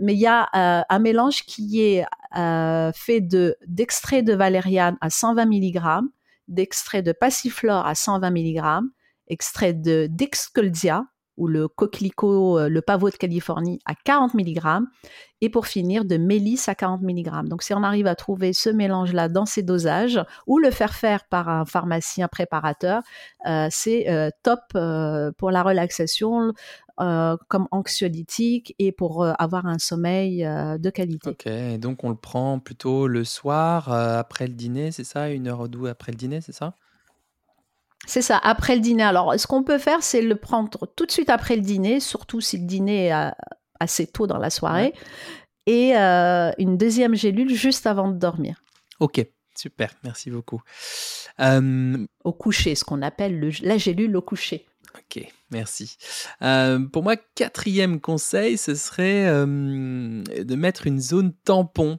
mais 0.00 0.14
il 0.14 0.20
y 0.20 0.26
a 0.26 0.48
euh, 0.54 0.82
un 0.88 0.98
mélange 0.98 1.44
qui 1.44 1.82
est 1.82 2.04
euh, 2.36 2.92
fait 2.94 3.20
de 3.20 3.56
d'extrait 3.66 4.22
de 4.22 4.34
valériane 4.34 4.96
à 5.00 5.10
120 5.10 5.46
mg, 5.46 5.80
d'extrait 6.48 7.02
de 7.02 7.12
passiflore 7.12 7.86
à 7.86 7.94
120 7.94 8.30
mg, 8.30 8.62
extrait 9.28 9.72
de 9.72 10.06
d'excoldia 10.10 11.04
ou 11.36 11.46
le 11.48 11.68
coquelicot, 11.68 12.68
le 12.68 12.80
pavot 12.80 13.10
de 13.10 13.16
Californie 13.16 13.78
à 13.84 13.94
40 13.94 14.34
mg, 14.34 14.84
et 15.40 15.50
pour 15.50 15.66
finir 15.66 16.04
de 16.04 16.16
mélisse 16.16 16.68
à 16.68 16.74
40 16.74 17.02
mg. 17.02 17.48
Donc 17.48 17.62
si 17.62 17.74
on 17.74 17.82
arrive 17.82 18.06
à 18.06 18.14
trouver 18.14 18.52
ce 18.52 18.70
mélange-là 18.70 19.28
dans 19.28 19.46
ces 19.46 19.62
dosages, 19.62 20.20
ou 20.46 20.58
le 20.58 20.70
faire 20.70 20.94
faire 20.94 21.24
par 21.24 21.48
un 21.48 21.64
pharmacien 21.64 22.28
préparateur, 22.28 23.02
euh, 23.46 23.68
c'est 23.70 24.08
euh, 24.08 24.30
top 24.42 24.60
euh, 24.74 25.32
pour 25.36 25.50
la 25.50 25.62
relaxation, 25.62 26.52
comme 26.98 27.68
anxiolytique 27.72 28.74
et 28.78 28.90
pour 28.90 29.26
avoir 29.38 29.66
un 29.66 29.78
sommeil 29.78 30.38
de 30.38 30.88
qualité. 30.88 31.28
Ok, 31.28 31.78
donc 31.78 32.04
on 32.04 32.08
le 32.08 32.16
prend 32.16 32.58
plutôt 32.58 33.06
le 33.06 33.22
soir, 33.22 33.92
après 33.92 34.46
le 34.46 34.54
dîner, 34.54 34.92
c'est 34.92 35.04
ça? 35.04 35.28
Une 35.28 35.46
heure 35.46 35.60
ou 35.60 35.68
deux 35.68 35.88
après 35.88 36.10
le 36.10 36.16
dîner, 36.16 36.40
c'est 36.40 36.54
ça? 36.54 36.72
C'est 38.06 38.22
ça, 38.22 38.38
après 38.42 38.74
le 38.74 38.80
dîner. 38.80 39.02
Alors, 39.02 39.38
ce 39.38 39.46
qu'on 39.46 39.62
peut 39.62 39.78
faire, 39.78 40.02
c'est 40.02 40.22
le 40.22 40.36
prendre 40.36 40.86
tout 40.96 41.06
de 41.06 41.12
suite 41.12 41.28
après 41.28 41.56
le 41.56 41.62
dîner, 41.62 42.00
surtout 42.00 42.40
si 42.40 42.56
le 42.58 42.64
dîner 42.64 43.08
est 43.08 43.30
assez 43.80 44.06
tôt 44.06 44.26
dans 44.26 44.38
la 44.38 44.50
soirée, 44.50 44.94
et 45.66 45.96
euh, 45.96 46.50
une 46.58 46.78
deuxième 46.78 47.14
gélule 47.14 47.54
juste 47.54 47.86
avant 47.86 48.08
de 48.08 48.16
dormir. 48.16 48.62
Ok, 49.00 49.26
super, 49.56 49.90
merci 50.04 50.30
beaucoup. 50.30 50.62
Euh... 51.40 52.06
Au 52.24 52.32
coucher, 52.32 52.74
ce 52.74 52.84
qu'on 52.84 53.02
appelle 53.02 53.38
le, 53.38 53.50
la 53.62 53.76
gélule 53.76 54.16
au 54.16 54.22
coucher. 54.22 54.66
Ok, 54.94 55.26
merci. 55.50 55.98
Euh, 56.40 56.78
pour 56.86 57.02
moi, 57.02 57.16
quatrième 57.34 58.00
conseil, 58.00 58.56
ce 58.56 58.74
serait 58.74 59.26
euh, 59.26 60.22
de 60.22 60.54
mettre 60.54 60.86
une 60.86 61.00
zone 61.00 61.34
tampon 61.44 61.98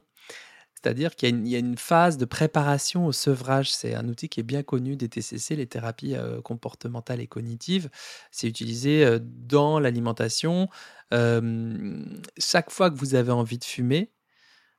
c'est-à-dire 0.80 1.16
qu'il 1.16 1.48
y, 1.48 1.56
a 1.56 1.58
une 1.58 1.76
phase 1.76 2.18
de 2.18 2.24
préparation 2.24 3.06
au 3.06 3.12
sevrage. 3.12 3.72
C'est 3.72 3.94
un 3.94 4.06
outil 4.06 4.28
qui 4.28 4.38
est 4.38 4.44
bien 4.44 4.62
connu 4.62 4.94
des 4.94 5.08
TCC, 5.08 5.56
les 5.56 5.66
thérapies 5.66 6.14
euh, 6.14 6.40
comportementales 6.40 7.20
et 7.20 7.26
cognitives. 7.26 7.90
C'est 8.30 8.46
utilisé 8.46 9.04
euh, 9.04 9.18
dans 9.20 9.80
l'alimentation. 9.80 10.68
chaque 11.10 12.70
fois 12.70 12.90
que 12.90 12.96
vous 12.96 13.16
avez 13.16 13.32
envie 13.32 13.58
de 13.58 13.64
fumer, 13.64 14.12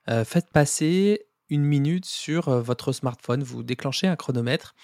euh, 0.10 0.24
faites 0.24 0.50
passer 0.52 1.26
une 1.50 1.64
minute 1.66 2.06
sur 2.06 2.50
votre 2.62 2.94
smartphone, 2.94 3.44
vous 3.44 3.64
déclenchez 3.64 4.08
un 4.08 4.16
chronomètre 4.16 4.76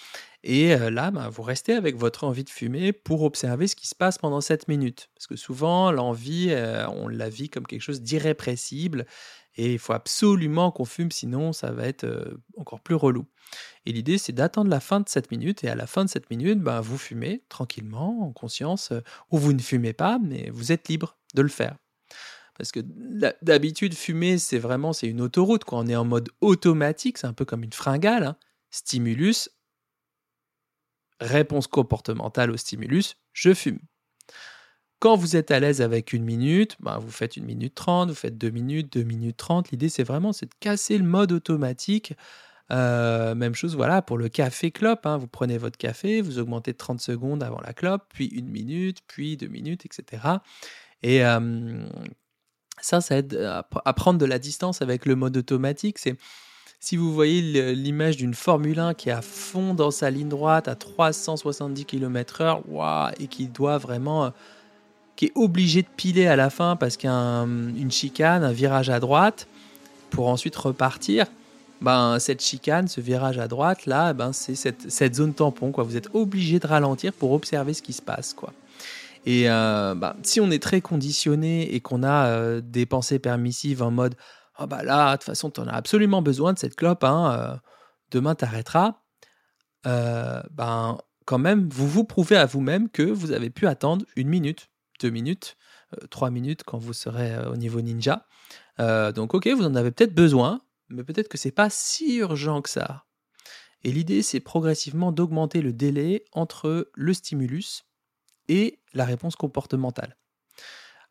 et 0.44 0.76
là, 0.76 1.12
ben, 1.12 1.30
vous 1.30 1.44
restez 1.44 1.74
avec 1.74 1.96
votre 1.96 2.24
envie 2.24 2.44
de 2.44 2.50
fumer 2.50 2.92
pour 2.92 3.22
observer 3.22 3.68
ce 3.68 3.76
qui 3.76 3.88
se 3.88 3.96
passe 3.96 4.18
pendant 4.18 4.42
cette 4.42 4.68
minute. 4.68 5.10
Parce 5.16 5.28
que 5.28 5.36
souvent, 5.36 5.92
l'envie, 5.92 6.56
on 6.90 7.08
la 7.08 7.30
vit 7.30 7.50
comme 7.50 7.68
quelque 7.68 7.82
chose 7.82 8.02
d'irrépressible 8.02 9.06
et 9.58 9.74
il 9.74 9.80
faut 9.80 9.94
absolument 9.94 10.72
qu'on 10.72 10.86
fume, 10.86 11.12
sinon 11.12 11.54
ça 11.54 11.72
va 11.72 11.88
être 11.88 12.06
encore 12.58 12.82
plus 12.82 12.96
relou. 12.96 13.26
Et 13.86 13.92
l'idée, 13.92 14.18
c'est 14.18 14.34
d'attendre 14.34 14.70
la 14.70 14.80
fin 14.80 15.00
de 15.00 15.08
cette 15.08 15.32
minute. 15.32 15.64
Et 15.64 15.70
à 15.70 15.76
la 15.76 15.88
fin 15.88 16.04
de 16.04 16.10
cette 16.10 16.30
minute, 16.30 16.60
ben, 16.60 16.82
vous 16.82 16.98
fumez 16.98 17.44
tranquillement, 17.50 18.22
en 18.24 18.32
conscience, 18.32 18.92
ou 19.32 19.38
vous 19.38 19.54
ne 19.54 19.62
fumez 19.62 19.94
pas, 19.94 20.20
mais 20.20 20.50
vous 20.52 20.72
êtes 20.72 20.88
libre 20.88 21.18
de 21.36 21.42
le 21.42 21.50
faire. 21.50 21.78
Parce 22.58 22.72
que 22.72 22.80
d'habitude, 23.42 23.94
fumer, 23.94 24.38
c'est 24.38 24.60
vraiment 24.60 24.94
c'est 24.94 25.08
une 25.08 25.22
autoroute. 25.22 25.66
Quand 25.66 25.80
on 25.80 25.88
est 25.88 25.96
en 25.96 26.06
mode 26.06 26.30
automatique, 26.42 27.18
c'est 27.18 27.28
un 27.28 27.34
peu 27.34 27.46
comme 27.46 27.64
une 27.64 27.74
fringale. 27.74 28.24
Hein. 28.24 28.38
Stimulus, 28.72 29.50
réponse 31.20 31.68
comportementale 31.68 32.52
au 32.52 32.58
stimulus, 32.58 33.18
je 33.34 33.54
fume. 33.54 33.80
Quand 35.00 35.16
vous 35.16 35.36
êtes 35.36 35.52
à 35.52 35.60
l'aise 35.60 35.82
avec 35.82 36.14
une 36.14 36.24
minute, 36.24 36.78
ben 36.80 36.98
vous 36.98 37.12
faites 37.12 37.38
une 37.38 37.46
minute 37.46 37.76
trente, 37.76 38.10
vous 38.10 38.16
faites 38.16 38.38
deux 38.38 38.50
minutes, 38.50 38.92
deux 38.94 39.04
minutes 39.04 39.38
trente. 39.38 39.72
L'idée, 39.72 39.90
c'est 39.90 40.04
vraiment 40.04 40.32
de 40.32 40.50
casser 40.60 40.98
le 40.98 41.04
mode 41.04 41.32
automatique. 41.32 42.14
Euh, 42.72 43.36
même 43.36 43.54
chose, 43.54 43.76
voilà, 43.76 44.02
pour 44.02 44.18
le 44.18 44.30
café 44.30 44.72
clope. 44.72 45.06
Hein. 45.06 45.18
Vous 45.18 45.28
prenez 45.28 45.58
votre 45.58 45.78
café, 45.78 46.22
vous 46.22 46.40
augmentez 46.40 46.72
de 46.72 46.78
30 46.78 47.00
secondes 47.00 47.44
avant 47.44 47.62
la 47.62 47.74
clope, 47.74 48.04
puis 48.14 48.28
une 48.28 48.48
minute, 48.48 49.00
puis 49.08 49.38
deux 49.38 49.48
minutes, 49.48 49.86
etc. 49.86 50.24
Et 51.04 51.22
ça, 52.82 53.02
ça 53.02 53.18
aide 53.18 53.36
à, 53.36 53.94
prendre 53.94 54.20
de 54.20 54.26
la 54.26 54.40
distance 54.40 54.82
avec 54.82 55.06
le 55.06 55.16
mode 55.16 55.38
automatique. 55.38 56.00
C'est 56.00 56.16
si 56.80 56.98
vous 56.98 57.14
voyez 57.14 57.74
l'image 57.74 58.18
d'une 58.18 58.34
Formule 58.34 58.80
1 58.80 58.94
qui 58.94 59.10
est 59.10 59.14
à 59.14 59.22
fond 59.22 59.74
dans 59.74 59.92
sa 59.92 60.10
ligne 60.10 60.30
droite 60.30 60.68
à 60.68 60.76
370 60.76 61.86
km/h, 61.86 63.14
et 63.20 63.28
qui 63.28 63.48
doit 63.48 63.78
vraiment 63.78 64.34
qui 65.16 65.26
est 65.26 65.32
obligé 65.36 65.82
de 65.82 65.88
piler 65.96 66.28
à 66.28 66.36
la 66.36 66.50
fin 66.50 66.76
parce 66.76 66.98
qu'il 66.98 67.10
chicane, 67.90 68.44
un 68.44 68.52
virage 68.52 68.90
à 68.90 69.00
droite, 69.00 69.48
pour 70.10 70.30
ensuite 70.30 70.56
repartir, 70.56 71.26
ben, 71.82 72.20
cette 72.20 72.42
chicane, 72.42 72.88
ce 72.88 73.02
virage 73.02 73.38
à 73.38 73.48
droite, 73.48 73.86
là, 73.86 74.14
ben, 74.14 74.34
c'est 74.34 74.56
cette, 74.56 75.16
zone 75.16 75.34
tampon. 75.34 75.72
Quoi. 75.72 75.84
Vous 75.84 75.98
êtes 75.98 76.10
obligé 76.14 76.60
de 76.60 76.68
ralentir 76.68 77.14
pour 77.14 77.32
observer 77.32 77.74
ce 77.74 77.82
qui 77.82 77.94
se 77.94 78.02
passe. 78.02 78.34
Quoi. 78.34 78.54
Et 79.26 79.50
euh, 79.50 79.96
ben, 79.96 80.16
si 80.24 80.40
on 80.40 80.52
est 80.52 80.62
très 80.62 80.82
conditionné 80.82 81.74
et 81.74 81.80
qu'on 81.80 82.04
a 82.04 82.28
euh, 82.28 82.62
des 82.64 82.86
pensées 82.86 83.20
permissives 83.20 83.82
en 83.84 83.92
mode 83.92 84.16
oh 84.60 84.68
bah 84.68 84.84
là, 84.84 85.12
de 85.12 85.18
toute 85.18 85.26
façon, 85.26 85.50
tu 85.50 85.60
en 85.60 85.68
as 85.68 85.74
absolument 85.74 86.22
besoin 86.22 86.54
de 86.54 86.60
cette 86.60 86.76
clope, 86.76 87.04
hein, 87.04 87.38
euh, 87.38 87.56
demain 88.12 88.36
t'arrêteras, 88.36 88.96
ben, 89.84 90.98
quand 91.26 91.38
même, 91.38 91.68
vous 91.70 91.88
vous 91.88 92.04
prouvez 92.04 92.38
à 92.38 92.46
vous-même 92.46 92.90
que 92.90 93.04
vous 93.04 93.32
avez 93.32 93.50
pu 93.50 93.68
attendre 93.68 94.06
une 94.16 94.30
minute, 94.30 94.70
deux 95.00 95.10
minutes, 95.10 95.58
euh, 95.94 96.08
trois 96.08 96.30
minutes 96.30 96.64
quand 96.64 96.78
vous 96.78 96.94
serez 96.94 97.34
euh, 97.34 97.52
au 97.52 97.58
niveau 97.58 97.82
ninja. 97.82 98.26
Euh, 98.80 99.12
donc 99.12 99.34
ok, 99.34 99.48
vous 99.48 99.66
en 99.66 99.76
avez 99.76 99.92
peut-être 99.92 100.14
besoin, 100.14 100.62
mais 100.90 101.04
peut-être 101.04 101.28
que 101.28 101.38
c'est 101.38 101.52
pas 101.52 101.70
si 101.70 102.18
urgent 102.18 102.62
que 102.62 102.70
ça. 102.70 103.06
Et 103.84 103.92
l'idée, 103.92 104.22
c'est 104.22 104.40
progressivement 104.40 105.12
d'augmenter 105.12 105.62
le 105.62 105.74
délai 105.74 106.26
entre 106.32 106.90
le 106.94 107.14
stimulus 107.14 107.86
et 108.48 108.80
la 108.94 109.06
réponse 109.06 109.36
comportementale. 109.36 110.18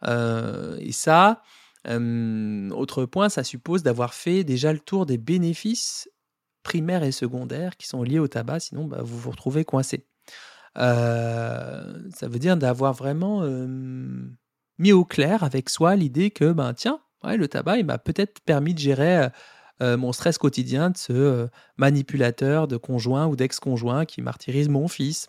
et 0.05 0.93
ça, 0.93 1.43
autre 1.87 3.05
point, 3.05 3.29
ça 3.29 3.45
suppose 3.45 3.85
d'avoir 3.85 4.13
fait 4.13 4.43
déjà 4.43 4.73
le 4.73 4.81
tour 4.81 5.07
des 5.07 5.19
bénéfices 5.19 6.11
primaires 6.65 7.05
et 7.05 7.13
secondaires 7.13 7.77
qui 7.77 7.87
sont 7.87 8.03
liés 8.03 8.19
au 8.19 8.27
tabac, 8.27 8.59
sinon 8.59 8.87
bah, 8.87 9.03
vous 9.03 9.19
vous 9.19 9.31
retrouvez 9.31 9.65
coincé. 9.65 10.09
Euh, 10.77 11.99
ça 12.15 12.29
veut 12.29 12.39
dire 12.39 12.57
d'avoir 12.57 12.93
vraiment 12.93 13.43
mis 14.79 14.93
au 14.93 15.05
clair 15.05 15.45
avec 15.45 15.71
soi 15.71 15.97
l'idée 15.97 16.31
que, 16.31 16.53
ben, 16.53 16.75
tiens, 16.75 17.01
le 17.25 17.49
tabac, 17.49 17.79
il 17.79 17.87
m'a 17.87 17.99
peut-être 17.99 18.41
permis 18.41 18.75
de 18.75 18.79
gérer 18.79 19.29
mon 19.81 20.13
stress 20.13 20.39
quotidien 20.39 20.91
de 20.91 20.97
ce 20.97 21.49
manipulateur 21.77 22.69
de 22.69 22.77
conjoint 22.77 23.27
ou 23.27 23.37
d'ex-conjoint 23.37 24.05
qui 24.05 24.23
martyrise 24.23 24.69
mon 24.69 24.89
fils. 24.89 25.29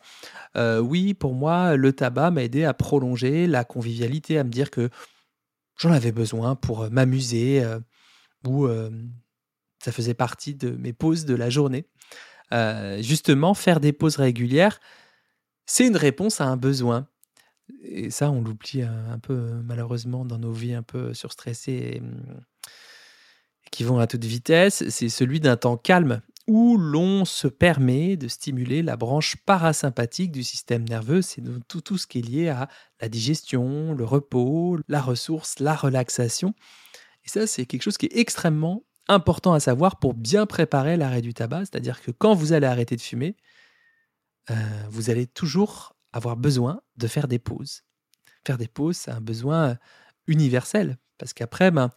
oui, 0.55 1.13
pour 1.13 1.33
moi, 1.33 1.75
le 1.75 1.93
tabac 1.93 2.31
m'a 2.31 2.43
aidé 2.43 2.63
à 2.63 2.73
prolonger 2.73 3.47
la 3.47 3.63
convivialité, 3.63 4.37
à 4.37 4.43
me 4.43 4.49
dire 4.49 4.71
que 4.71 4.89
j'en 5.77 5.91
avais 5.91 6.11
besoin 6.11 6.55
pour 6.55 6.89
m'amuser 6.89 7.63
ou 8.45 8.67
ça 9.83 9.91
faisait 9.91 10.13
partie 10.13 10.55
de 10.55 10.71
mes 10.71 10.93
pauses 10.93 11.25
de 11.25 11.35
la 11.35 11.49
journée. 11.49 11.85
justement, 12.99 13.53
faire 13.53 13.79
des 13.79 13.93
pauses 13.93 14.17
régulières, 14.17 14.79
c'est 15.65 15.87
une 15.87 15.97
réponse 15.97 16.41
à 16.41 16.45
un 16.45 16.57
besoin. 16.57 17.07
et 17.81 18.09
ça, 18.11 18.31
on 18.31 18.41
l'oublie 18.41 18.83
un, 18.83 19.19
peu 19.19 19.61
malheureusement 19.63 20.25
dans 20.25 20.37
nos 20.37 20.51
vies 20.51 20.73
un 20.73 20.83
peu 20.83 21.13
surstressées 21.13 21.95
et, 21.95 21.99
hum, 21.99 22.41
qui 23.71 23.83
vont 23.83 23.99
à 23.99 24.07
toute 24.07 24.23
vitesse, 24.23 24.87
c'est 24.89 25.09
celui 25.09 25.39
d'un 25.39 25.57
temps 25.57 25.77
calme 25.77 26.21
où 26.47 26.77
l'on 26.77 27.25
se 27.25 27.47
permet 27.47 28.17
de 28.17 28.27
stimuler 28.27 28.83
la 28.83 28.97
branche 28.97 29.35
parasympathique 29.45 30.31
du 30.31 30.43
système 30.43 30.87
nerveux. 30.87 31.21
C'est 31.21 31.41
tout 31.67 31.97
ce 31.97 32.05
qui 32.05 32.19
est 32.19 32.21
lié 32.21 32.49
à 32.49 32.69
la 33.01 33.09
digestion, 33.09 33.93
le 33.93 34.05
repos, 34.05 34.77
la 34.87 35.01
ressource, 35.01 35.59
la 35.59 35.75
relaxation. 35.75 36.53
Et 37.25 37.29
ça, 37.29 37.47
c'est 37.47 37.65
quelque 37.65 37.81
chose 37.81 37.97
qui 37.97 38.05
est 38.05 38.17
extrêmement 38.17 38.83
important 39.07 39.53
à 39.53 39.59
savoir 39.59 39.97
pour 39.99 40.13
bien 40.13 40.45
préparer 40.45 40.97
l'arrêt 40.97 41.21
du 41.21 41.33
tabac. 41.33 41.61
C'est-à-dire 41.61 42.01
que 42.01 42.11
quand 42.11 42.35
vous 42.35 42.53
allez 42.53 42.67
arrêter 42.67 42.95
de 42.95 43.01
fumer, 43.01 43.35
euh, 44.49 44.53
vous 44.89 45.09
allez 45.09 45.27
toujours 45.27 45.95
avoir 46.13 46.37
besoin 46.37 46.81
de 46.97 47.07
faire 47.07 47.27
des 47.27 47.39
pauses. 47.39 47.83
Faire 48.45 48.57
des 48.57 48.67
pauses, 48.67 48.97
c'est 48.97 49.11
un 49.11 49.21
besoin 49.21 49.77
universel. 50.27 50.97
Parce 51.17 51.33
qu'après, 51.33 51.71
ben, 51.71 51.89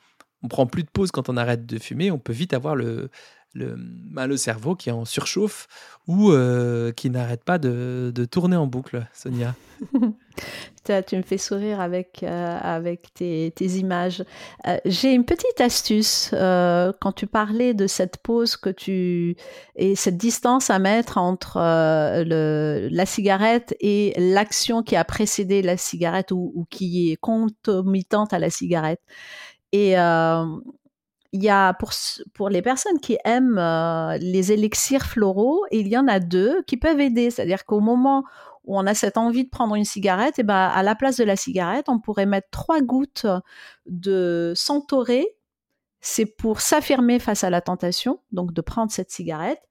on 0.43 0.49
prend 0.49 0.67
plus 0.67 0.85
de 0.85 0.91
pause 0.91 1.11
quand 1.11 1.29
on 1.29 1.37
arrête 1.37 1.67
de 1.67 1.79
fumer. 1.79 2.11
On 2.11 2.19
peut 2.19 2.33
vite 2.33 2.55
avoir 2.55 2.77
le, 2.77 3.11
le, 3.55 3.77
bah, 3.79 4.27
le 4.27 4.37
cerveau 4.37 4.75
qui 4.75 4.91
en 4.91 5.05
surchauffe 5.05 5.67
ou 6.07 6.31
euh, 6.31 6.93
qui 6.93 7.11
n'arrête 7.11 7.45
pas 7.45 7.59
de, 7.59 8.13
tourner 8.31 8.57
en 8.57 8.67
boucle, 8.67 9.07
Sonia. 9.13 9.55
tu 11.07 11.17
me 11.17 11.23
fais 11.23 11.37
sourire 11.37 11.81
avec, 11.81 12.23
euh, 12.23 12.59
avec 12.61 13.13
tes, 13.13 13.53
images. 13.61 14.25
Euh, 14.67 14.79
j'ai 14.87 15.13
une 15.13 15.25
petite 15.25 15.61
astuce 15.61 16.31
quand 16.33 17.13
tu 17.15 17.27
parlais 17.27 17.75
de 17.75 17.87
cette 17.87 18.19
pause 18.19 18.57
que 18.57 18.71
tu 18.71 19.37
et 19.77 19.95
cette 19.97 20.17
distance 20.17 20.71
à 20.71 20.79
mettre 20.79 21.19
entre 21.19 21.59
le, 21.59 22.89
la 22.91 23.07
cigarette 23.07 23.77
et 23.81 24.15
l'action 24.17 24.83
qui 24.83 24.97
a 24.97 25.05
précédé 25.05 25.61
la 25.61 25.77
cigarette 25.77 26.33
ou, 26.33 26.53
ou, 26.55 26.65
qui 26.71 27.13
est 27.13 27.17
concomitante 27.17 28.33
à 28.33 28.39
la 28.39 28.51
cigarette. 28.51 29.01
Et 29.73 29.97
il 31.39 31.45
y 31.45 31.51
a 31.51 31.73
pour, 32.35 32.49
les 32.49 32.63
personnes 32.63 32.99
qui 32.99 33.17
aiment 33.25 33.59
euh, 33.59 34.19
les 34.19 34.51
élixirs 34.51 35.07
floraux, 35.07 35.65
il 35.71 35.87
y 35.87 35.97
en 35.97 36.09
a 36.09 36.19
deux 36.19 36.63
qui 36.63 36.77
peuvent 36.77 36.99
aider. 36.99 37.31
C'est-à-dire 37.31 37.65
qu'au 37.65 37.79
moment 37.79 38.25
où 38.65 38.77
on 38.77 38.87
a 38.87 38.95
cette 38.95 39.17
envie 39.17 39.45
de 39.45 39.49
prendre 39.49 39.77
une 39.77 39.85
cigarette, 39.85 40.39
et 40.39 40.43
eh 40.43 40.45
ben 40.45 40.67
à 40.67 40.83
la 40.83 40.97
place 40.97 41.17
de 41.17 41.25
la 41.25 41.37
cigarette, 41.37 41.89
on 41.89 42.01
pourrait 42.01 42.27
mettre 42.27 42.49
trois 42.51 42.81
gouttes 42.81 43.27
de 43.87 44.53
Centauré. 44.57 45.29
C'est 46.01 46.27
pour 46.27 46.61
s'affirmer 46.61 47.21
face 47.21 47.45
à 47.45 47.51
la 47.51 47.61
tentation, 47.61 48.21
donc 48.33 48.53
de 48.53 48.61
prendre 48.61 48.91
cette 48.91 49.13
cigarette 49.13 49.63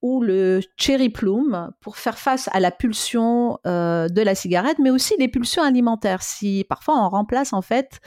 ou 0.00 0.22
le 0.22 0.60
cherry 0.76 1.08
plum 1.08 1.72
pour 1.80 1.96
faire 1.96 2.18
face 2.18 2.48
à 2.52 2.60
la 2.60 2.70
pulsion 2.70 3.58
euh, 3.66 4.08
de 4.08 4.22
la 4.22 4.34
cigarette, 4.34 4.78
mais 4.78 4.90
aussi 4.90 5.14
les 5.18 5.28
pulsions 5.28 5.62
alimentaires. 5.62 6.22
Si 6.22 6.64
parfois 6.68 6.94
on 7.04 7.08
remplace 7.08 7.52
en 7.52 7.62
fait 7.62 8.00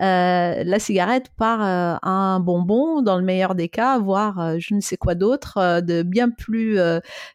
euh, 0.00 0.62
la 0.64 0.78
cigarette 0.78 1.30
par 1.36 1.64
euh, 1.64 1.96
un 2.02 2.40
bonbon, 2.40 3.00
dans 3.00 3.16
le 3.16 3.24
meilleur 3.24 3.54
des 3.54 3.68
cas, 3.68 3.98
voire 3.98 4.58
je 4.58 4.74
ne 4.74 4.80
sais 4.80 4.96
quoi 4.96 5.14
d'autre, 5.14 5.80
de 5.80 6.02
bien 6.02 6.30
plus 6.30 6.78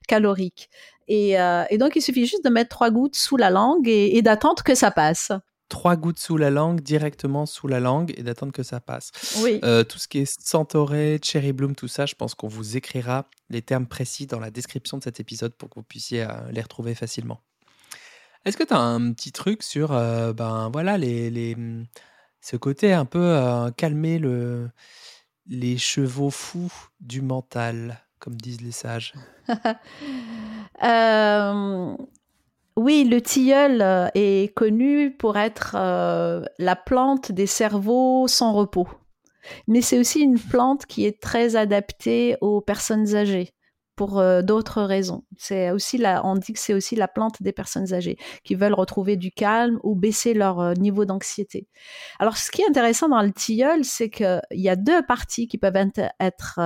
calorique. 0.08 0.70
Et, 1.08 1.36
donc 1.78 1.96
il 1.96 2.02
suffit 2.02 2.26
juste 2.26 2.44
de 2.46 2.50
mettre 2.50 2.70
trois 2.70 2.90
gouttes 2.90 3.16
sous 3.16 3.38
la 3.38 3.50
langue 3.50 3.88
et 3.88 4.22
d'attendre 4.22 4.64
que 4.64 4.76
ça 4.76 4.92
passe 4.92 5.32
trois 5.72 5.96
gouttes 5.96 6.20
sous 6.20 6.36
la 6.36 6.50
langue, 6.50 6.82
directement 6.82 7.46
sous 7.46 7.68
la 7.68 7.80
langue, 7.80 8.14
et 8.18 8.24
d'attendre 8.24 8.52
que 8.52 8.62
ça 8.62 8.82
passe. 8.82 9.12
Oui. 9.42 9.62
Euh, 9.64 9.86
tout 9.86 9.98
ce 9.98 10.10
qui 10.10 10.20
est 10.20 10.42
Centauré, 10.42 11.18
Cherry 11.24 11.54
Bloom, 11.54 11.76
tout 11.76 11.88
ça, 11.88 12.06
je 12.06 12.14
pense 12.14 12.36
qu'on 12.36 12.50
vous 12.50 12.76
écrira 12.76 13.26
les 13.50 13.62
termes 13.62 13.88
précis 13.88 14.28
dans 14.28 14.40
la 14.40 14.52
description 14.52 14.98
de 14.98 15.04
cet 15.04 15.22
épisode 15.22 15.54
pour 15.54 15.70
que 15.70 15.76
vous 15.76 15.84
puissiez 15.84 16.24
euh, 16.24 16.28
les 16.52 16.62
retrouver 16.62 16.94
facilement. 16.94 17.40
Est-ce 18.44 18.58
que 18.58 18.66
tu 18.66 18.74
as 18.74 18.80
un 18.80 19.14
petit 19.14 19.32
truc 19.32 19.64
sur 19.64 19.94
euh, 19.94 20.34
ben, 20.34 20.70
voilà, 20.74 20.98
les, 20.98 21.30
les, 21.30 21.56
ce 22.42 22.58
côté 22.58 22.92
un 22.92 23.06
peu 23.06 23.72
calmer 23.78 24.20
le, 24.20 24.70
les 25.48 25.78
chevaux 25.78 26.32
fous 26.32 26.74
du 27.00 27.22
mental, 27.22 28.04
comme 28.20 28.36
disent 28.36 28.62
les 28.62 28.72
sages? 28.72 29.14
Oui, 32.78 33.04
le 33.04 33.22
tilleul 33.22 33.82
euh, 33.82 34.08
est 34.16 34.54
connu 34.56 35.12
pour 35.12 35.38
être 35.38 35.76
euh, 35.76 36.44
la 36.58 36.76
plante 36.76 37.32
des 37.32 37.46
cerveaux 37.46 38.28
sans 38.28 38.54
repos. 38.54 38.88
Mais 39.68 39.82
c'est 39.82 40.00
aussi 40.00 40.22
une 40.22 40.40
plante 40.40 40.86
qui 40.86 41.06
est 41.06 41.22
très 41.22 41.56
adaptée 41.56 42.38
aux 42.42 42.62
personnes 42.62 43.16
âgées 43.16 43.54
pour 43.98 44.20
euh, 44.20 44.42
d'autres 44.42 44.82
raisons. 44.84 45.26
C'est 45.38 45.72
aussi 45.72 45.98
la, 45.98 46.26
on 46.26 46.36
dit 46.36 46.54
que 46.54 46.60
c'est 46.60 46.74
aussi 46.74 46.96
la 46.96 47.10
plante 47.10 47.44
des 47.44 47.52
personnes 47.52 47.94
âgées 47.94 48.18
qui 48.46 48.56
veulent 48.56 48.74
retrouver 48.74 49.18
du 49.18 49.32
calme 49.32 49.80
ou 49.84 49.96
baisser 49.96 50.34
leur 50.34 50.74
niveau 50.76 51.04
d'anxiété. 51.04 51.68
Alors, 52.20 52.38
ce 52.38 52.52
qui 52.52 52.62
est 52.62 52.70
intéressant 52.70 53.10
dans 53.10 53.22
le 53.22 53.34
tilleul, 53.34 53.84
c'est 53.84 54.10
qu'il 54.10 54.42
y 54.52 54.70
a 54.70 54.78
deux 54.78 55.06
parties 55.06 55.48
qui 55.50 55.58
peuvent 55.58 55.76
être 56.20 56.60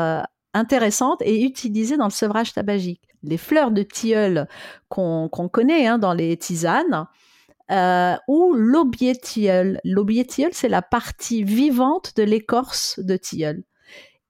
intéressantes 0.53 1.21
et 1.23 1.43
utilisées 1.43 1.97
dans 1.97 2.05
le 2.05 2.11
sevrage 2.11 2.53
tabagique 2.53 3.14
les 3.25 3.37
fleurs 3.37 3.71
de 3.71 3.83
tilleul 3.83 4.47
qu'on 4.89 5.29
connaît 5.51 5.87
hein, 5.87 5.97
dans 5.97 6.13
les 6.13 6.37
tisanes, 6.37 7.07
euh, 7.71 8.15
ou 8.27 8.53
l'aubier 8.53 9.15
tilleul. 9.15 9.79
L'aubier 9.83 10.25
tilleul, 10.25 10.53
c'est 10.53 10.69
la 10.69 10.81
partie 10.81 11.43
vivante 11.43 12.15
de 12.15 12.23
l'écorce 12.23 12.99
de 12.99 13.17
tilleul. 13.17 13.63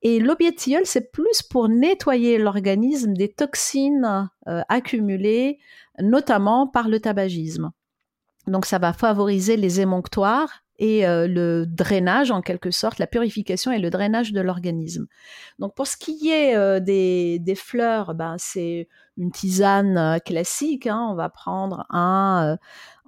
Et 0.02 0.20
l'aubier 0.20 0.54
tilleul, 0.54 0.86
c'est 0.86 1.12
plus 1.12 1.42
pour 1.42 1.68
nettoyer 1.68 2.38
l'organisme 2.38 3.14
des 3.14 3.30
toxines 3.30 4.30
euh, 4.48 4.62
accumulées, 4.70 5.60
notamment 6.00 6.68
par 6.68 6.88
le 6.88 7.00
tabagisme. 7.00 7.72
Donc 8.48 8.66
ça 8.66 8.78
va 8.78 8.94
favoriser 8.94 9.58
les 9.58 9.82
émonctoires 9.82 10.65
et 10.78 11.08
euh, 11.08 11.28
le 11.28 11.66
drainage 11.66 12.32
en 12.32 12.42
quelque 12.42 12.72
sorte, 12.72 13.00
la 13.00 13.08
purification 13.08 13.72
et 13.72 13.80
le 13.80 13.90
drainage 13.90 14.34
de 14.34 14.42
l'organisme. 14.42 15.08
Donc 15.60 15.74
pour 15.76 15.88
ce 15.88 15.98
qui 15.98 16.30
est 16.30 16.56
euh, 16.56 16.80
des, 16.80 17.40
des, 17.40 17.56
fleurs, 17.56 18.14
ben, 18.14 18.36
c'est 18.38 18.88
une 19.18 19.32
tisane 19.32 19.98
euh, 19.98 20.20
classique. 20.20 20.88
Hein. 20.88 21.08
on 21.10 21.16
va 21.16 21.30
prendre 21.30 21.86
un, 21.90 22.58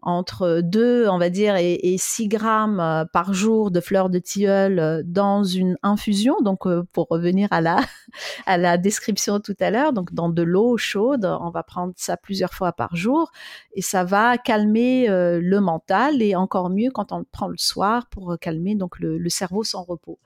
entre 0.02 0.62
2, 0.64 1.08
on 1.10 1.18
va 1.18 1.30
dire, 1.30 1.56
et, 1.58 1.96
6 1.98 2.28
grammes 2.28 2.80
euh, 2.80 3.06
par 3.06 3.34
jour 3.34 3.72
de 3.72 3.82
fleurs 3.82 4.10
de 4.10 4.20
tilleul 4.20 4.80
euh, 4.80 5.02
dans 5.04 5.44
une 5.44 5.78
infusion. 5.84 6.36
Donc, 6.42 6.68
euh, 6.68 6.84
pour 6.94 7.08
revenir 7.10 7.48
à 7.52 7.62
la, 7.62 7.80
à 8.46 8.58
la 8.58 8.78
description 8.78 9.40
tout 9.40 9.56
à 9.60 9.72
l'heure, 9.72 9.94
donc 9.94 10.14
dans 10.14 10.30
de 10.30 10.44
l'eau 10.44 10.78
chaude, 10.78 11.26
on 11.26 11.50
va 11.50 11.64
prendre 11.64 11.94
ça 11.98 12.16
plusieurs 12.16 12.54
fois 12.54 12.72
par 12.72 12.96
jour 12.96 13.32
et 13.74 13.82
ça 13.82 14.04
va 14.04 14.38
calmer 14.38 15.08
le 15.10 15.60
mental 15.60 16.22
et 16.22 16.36
encore 16.36 16.70
mieux 16.70 16.92
quand 16.92 17.12
on 17.12 17.20
le 17.20 17.26
prend 17.30 17.48
le 17.48 17.58
soir 17.58 18.08
pour 18.08 18.38
calmer 18.40 18.76
donc 18.76 19.00
le 19.00 19.30
cerveau 19.30 19.64
sans 19.64 19.84
repos. 19.84 20.20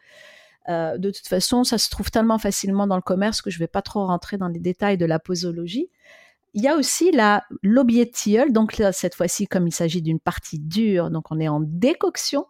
de 0.68 1.12
toute 1.12 1.28
façon, 1.28 1.64
ça 1.64 1.78
se 1.78 1.90
trouve 1.90 2.12
tellement 2.12 2.38
facilement 2.38 2.88
dans 2.88 2.96
le 2.96 3.02
commerce 3.02 3.42
que 3.42 3.50
je 3.50 3.58
ne 3.58 3.62
vais 3.62 3.68
pas 3.68 3.82
trop 3.82 4.06
rentrer 4.06 4.38
dans 4.38 4.48
les 4.48 4.60
détails 4.60 4.98
de 4.98 5.06
la 5.06 5.20
posologie. 5.20 5.90
Il 6.54 6.64
y 6.64 6.68
a 6.68 6.76
aussi 6.76 7.12
la 7.12 7.44
l'obiétiole, 7.64 8.52
donc 8.52 8.82
cette 8.92 9.16
fois-ci, 9.16 9.48
comme 9.48 9.68
il 9.68 9.74
s'agit 9.74 10.02
d'une 10.02 10.20
partie 10.20 10.60
dure, 10.60 11.10
donc 11.10 11.32
on 11.32 11.40
est 11.40 11.48
en 11.48 11.62
décoction. 11.62 12.46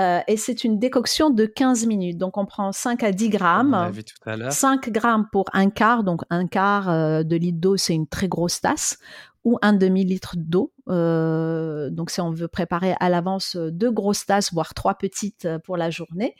Euh, 0.00 0.20
et 0.26 0.36
c'est 0.36 0.64
une 0.64 0.78
décoction 0.78 1.30
de 1.30 1.46
15 1.46 1.86
minutes. 1.86 2.18
Donc 2.18 2.36
on 2.36 2.46
prend 2.46 2.72
5 2.72 3.02
à 3.02 3.12
10 3.12 3.28
grammes. 3.28 3.90
Vu 3.92 4.04
tout 4.04 4.16
à 4.26 4.50
5 4.50 4.90
grammes 4.90 5.28
pour 5.30 5.44
un 5.52 5.70
quart. 5.70 6.02
Donc 6.02 6.22
un 6.30 6.46
quart 6.46 6.90
euh, 6.90 7.22
de 7.22 7.36
litre 7.36 7.60
d'eau, 7.60 7.76
c'est 7.76 7.94
une 7.94 8.08
très 8.08 8.28
grosse 8.28 8.60
tasse. 8.60 8.98
Ou 9.44 9.58
un 9.62 9.74
demi-litre 9.74 10.34
d'eau. 10.36 10.72
Euh, 10.88 11.90
donc 11.90 12.10
si 12.10 12.20
on 12.20 12.30
veut 12.30 12.48
préparer 12.48 12.94
à 12.98 13.08
l'avance 13.10 13.56
deux 13.56 13.90
grosses 13.90 14.24
tasses, 14.24 14.52
voire 14.52 14.74
trois 14.74 14.94
petites 14.94 15.46
pour 15.64 15.76
la 15.76 15.90
journée 15.90 16.34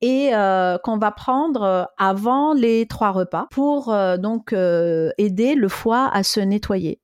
et 0.00 0.34
euh, 0.34 0.78
qu'on 0.78 0.98
va 0.98 1.10
prendre 1.10 1.62
euh, 1.62 1.84
avant 1.96 2.52
les 2.52 2.86
trois 2.86 3.10
repas 3.10 3.46
pour 3.50 3.92
euh, 3.92 4.16
donc 4.16 4.52
aider 4.52 5.54
le 5.54 5.68
foie 5.68 6.08
à 6.12 6.22
se 6.22 6.40
nettoyer. 6.40 7.00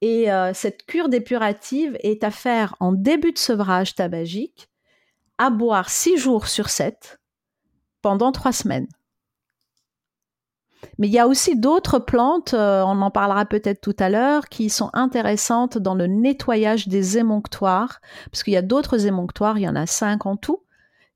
Et 0.00 0.26
cette 0.52 0.84
cure 0.84 1.08
dépurative 1.08 1.96
est 2.00 2.24
à 2.24 2.30
faire 2.30 2.74
en 2.78 2.92
début 2.92 3.32
de 3.32 3.38
sevrage 3.38 3.94
tabagique, 3.94 4.68
à 5.38 5.48
boire 5.48 5.88
six 5.88 6.18
jours 6.18 6.46
sur 6.46 6.68
sept 6.68 7.18
pendant 8.02 8.30
trois 8.30 8.52
semaines. 8.52 8.88
Mais 10.98 11.06
il 11.06 11.12
y 11.14 11.18
a 11.18 11.26
aussi 11.26 11.58
d'autres 11.58 11.98
plantes, 11.98 12.52
on 12.52 13.00
en 13.00 13.10
parlera 13.10 13.46
peut-être 13.46 13.80
tout 13.80 13.96
à 13.98 14.10
l'heure, 14.10 14.50
qui 14.50 14.68
sont 14.68 14.90
intéressantes 14.92 15.78
dans 15.78 15.94
le 15.94 16.06
nettoyage 16.06 16.86
des 16.86 17.16
émonctoires, 17.16 18.02
parce 18.30 18.42
qu'il 18.42 18.52
y 18.52 18.58
a 18.58 18.62
d'autres 18.62 19.06
émonctoires, 19.06 19.56
il 19.56 19.62
y 19.62 19.68
en 19.68 19.76
a 19.76 19.86
cinq 19.86 20.26
en 20.26 20.36
tout, 20.36 20.63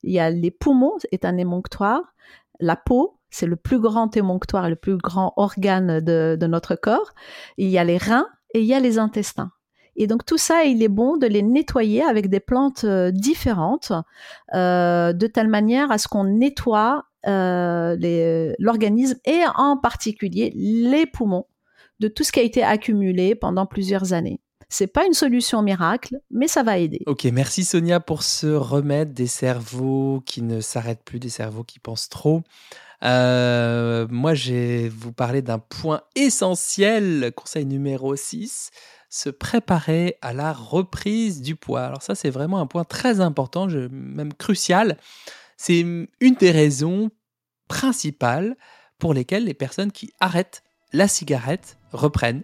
il 0.08 0.14
y 0.14 0.20
a 0.20 0.30
les 0.30 0.50
poumons, 0.50 0.96
est 1.12 1.26
un 1.26 1.36
émonctoire. 1.36 2.14
La 2.60 2.76
peau, 2.76 3.18
c'est 3.28 3.46
le 3.46 3.56
plus 3.56 3.78
grand 3.78 4.16
émonctoire, 4.16 4.70
le 4.70 4.76
plus 4.76 4.96
grand 4.96 5.34
organe 5.36 6.00
de, 6.00 6.46
notre 6.46 6.76
corps. 6.76 7.12
Il 7.58 7.68
y 7.68 7.76
a 7.76 7.84
les 7.84 7.98
reins 7.98 8.26
et 8.54 8.60
il 8.60 8.64
y 8.64 8.72
a 8.72 8.80
les 8.80 8.98
intestins. 8.98 9.52
Et 9.96 10.06
donc 10.06 10.24
tout 10.24 10.38
ça, 10.38 10.64
il 10.64 10.82
est 10.82 10.88
bon 10.88 11.18
de 11.18 11.26
les 11.26 11.42
nettoyer 11.42 12.02
avec 12.02 12.30
des 12.30 12.40
plantes 12.40 12.84
euh, 12.84 13.10
différentes, 13.10 13.92
euh, 14.54 15.12
de 15.12 15.26
telle 15.26 15.48
manière 15.48 15.90
à 15.90 15.98
ce 15.98 16.08
qu'on 16.08 16.24
nettoie 16.24 17.04
euh, 17.26 18.54
l'organisme 18.58 19.18
et 19.26 19.42
en 19.56 19.76
particulier 19.76 20.52
les 20.54 21.04
poumons 21.04 21.46
de 22.00 22.08
tout 22.08 22.24
ce 22.24 22.32
qui 22.32 22.40
a 22.40 22.44
été 22.44 22.62
accumulé 22.62 23.34
pendant 23.34 23.66
plusieurs 23.66 24.14
années. 24.14 24.40
C'est 24.68 24.86
pas 24.86 25.06
une 25.06 25.14
solution 25.14 25.62
miracle, 25.62 26.16
mais 26.30 26.46
ça 26.46 26.62
va 26.62 26.78
aider. 26.78 27.00
Ok, 27.06 27.24
merci 27.24 27.64
Sonia 27.64 28.00
pour 28.00 28.22
ce 28.22 28.46
remède 28.46 29.14
des 29.14 29.26
cerveaux 29.26 30.22
qui 30.26 30.42
ne 30.42 30.60
s'arrêtent 30.60 31.04
plus, 31.04 31.18
des 31.18 31.30
cerveaux 31.30 31.64
qui 31.64 31.78
pensent 31.78 32.08
trop. 32.10 32.42
Euh, 33.02 34.06
moi, 34.10 34.34
je 34.34 34.52
vais 34.52 34.88
vous 34.88 35.12
parler 35.12 35.40
d'un 35.40 35.58
point 35.58 36.02
essentiel, 36.14 37.32
conseil 37.34 37.64
numéro 37.64 38.14
6, 38.14 38.70
se 39.08 39.30
préparer 39.30 40.16
à 40.20 40.34
la 40.34 40.52
reprise 40.52 41.40
du 41.40 41.56
poids. 41.56 41.84
Alors 41.84 42.02
ça, 42.02 42.14
c'est 42.14 42.30
vraiment 42.30 42.60
un 42.60 42.66
point 42.66 42.84
très 42.84 43.20
important, 43.20 43.66
même 43.66 44.34
crucial. 44.34 44.98
C'est 45.56 45.80
une 45.80 46.34
des 46.38 46.50
raisons 46.50 47.10
principales 47.68 48.56
pour 48.98 49.14
lesquelles 49.14 49.44
les 49.44 49.54
personnes 49.54 49.92
qui 49.92 50.12
arrêtent 50.20 50.62
la 50.92 51.08
cigarette 51.08 51.78
reprennent. 51.92 52.42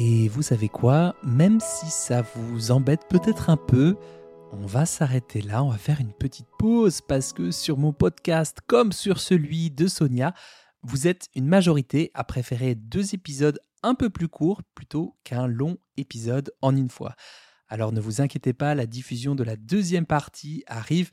Et 0.00 0.28
vous 0.28 0.42
savez 0.42 0.68
quoi? 0.68 1.16
Même 1.24 1.58
si 1.60 1.86
ça 1.86 2.22
vous 2.22 2.70
embête 2.70 3.08
peut-être 3.08 3.50
un 3.50 3.56
peu, 3.56 3.96
on 4.52 4.64
va 4.64 4.86
s'arrêter 4.86 5.42
là, 5.42 5.64
on 5.64 5.70
va 5.70 5.76
faire 5.76 6.00
une 6.00 6.12
petite 6.12 6.46
pause 6.58 7.00
parce 7.00 7.32
que 7.32 7.50
sur 7.50 7.78
mon 7.78 7.92
podcast 7.92 8.58
comme 8.66 8.92
sur 8.92 9.18
celui 9.18 9.70
de 9.70 9.88
Sonia, 9.88 10.34
vous 10.82 11.08
êtes 11.08 11.26
une 11.34 11.46
majorité 11.46 12.12
à 12.14 12.22
préférer 12.22 12.76
deux 12.76 13.14
épisodes 13.14 13.58
un 13.82 13.94
peu 13.94 14.08
plus 14.08 14.28
courts 14.28 14.62
plutôt 14.74 15.16
qu'un 15.24 15.48
long 15.48 15.78
épisode 15.96 16.52
en 16.62 16.76
une 16.76 16.90
fois. 16.90 17.14
Alors 17.68 17.92
ne 17.92 18.00
vous 18.00 18.20
inquiétez 18.20 18.52
pas, 18.52 18.74
la 18.74 18.86
diffusion 18.86 19.34
de 19.34 19.44
la 19.44 19.56
deuxième 19.56 20.06
partie 20.06 20.64
arrive 20.66 21.10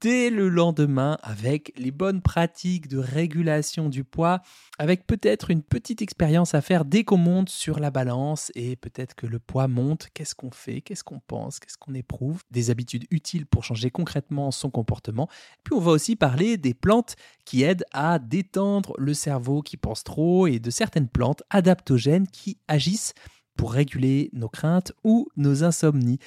dès 0.00 0.30
le 0.30 0.48
lendemain 0.48 1.18
avec 1.22 1.72
les 1.76 1.90
bonnes 1.90 2.22
pratiques 2.22 2.88
de 2.88 2.98
régulation 2.98 3.88
du 3.90 4.02
poids, 4.02 4.40
avec 4.78 5.06
peut-être 5.06 5.50
une 5.50 5.62
petite 5.62 6.00
expérience 6.00 6.54
à 6.54 6.62
faire 6.62 6.86
dès 6.86 7.04
qu'on 7.04 7.18
monte 7.18 7.50
sur 7.50 7.78
la 7.80 7.90
balance 7.90 8.50
et 8.54 8.76
peut-être 8.76 9.14
que 9.14 9.26
le 9.26 9.38
poids 9.38 9.68
monte, 9.68 10.08
qu'est-ce 10.14 10.34
qu'on 10.34 10.50
fait, 10.50 10.80
qu'est-ce 10.80 11.04
qu'on 11.04 11.20
pense, 11.20 11.60
qu'est-ce 11.60 11.76
qu'on 11.76 11.94
éprouve, 11.94 12.42
des 12.50 12.70
habitudes 12.70 13.06
utiles 13.10 13.46
pour 13.46 13.62
changer 13.62 13.90
concrètement 13.90 14.50
son 14.50 14.70
comportement. 14.70 15.28
Puis 15.64 15.74
on 15.74 15.80
va 15.80 15.90
aussi 15.90 16.16
parler 16.16 16.56
des 16.56 16.74
plantes 16.74 17.16
qui 17.44 17.62
aident 17.62 17.84
à 17.92 18.18
détendre 18.18 18.94
le 18.96 19.12
cerveau 19.12 19.60
qui 19.60 19.76
pense 19.76 20.02
trop 20.02 20.46
et 20.46 20.60
de 20.60 20.70
certaines 20.70 21.08
plantes 21.08 21.42
adaptogènes 21.50 22.26
qui 22.26 22.56
agissent 22.68 23.12
pour 23.56 23.72
réguler 23.72 24.30
nos 24.32 24.48
craintes 24.48 24.92
ou 25.04 25.28
nos 25.36 25.64
insomnies. 25.64 26.18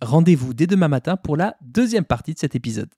Rendez-vous 0.00 0.52
dès 0.54 0.66
demain 0.66 0.88
matin 0.88 1.16
pour 1.16 1.36
la 1.36 1.56
deuxième 1.60 2.04
partie 2.04 2.34
de 2.34 2.38
cet 2.38 2.54
épisode. 2.54 2.92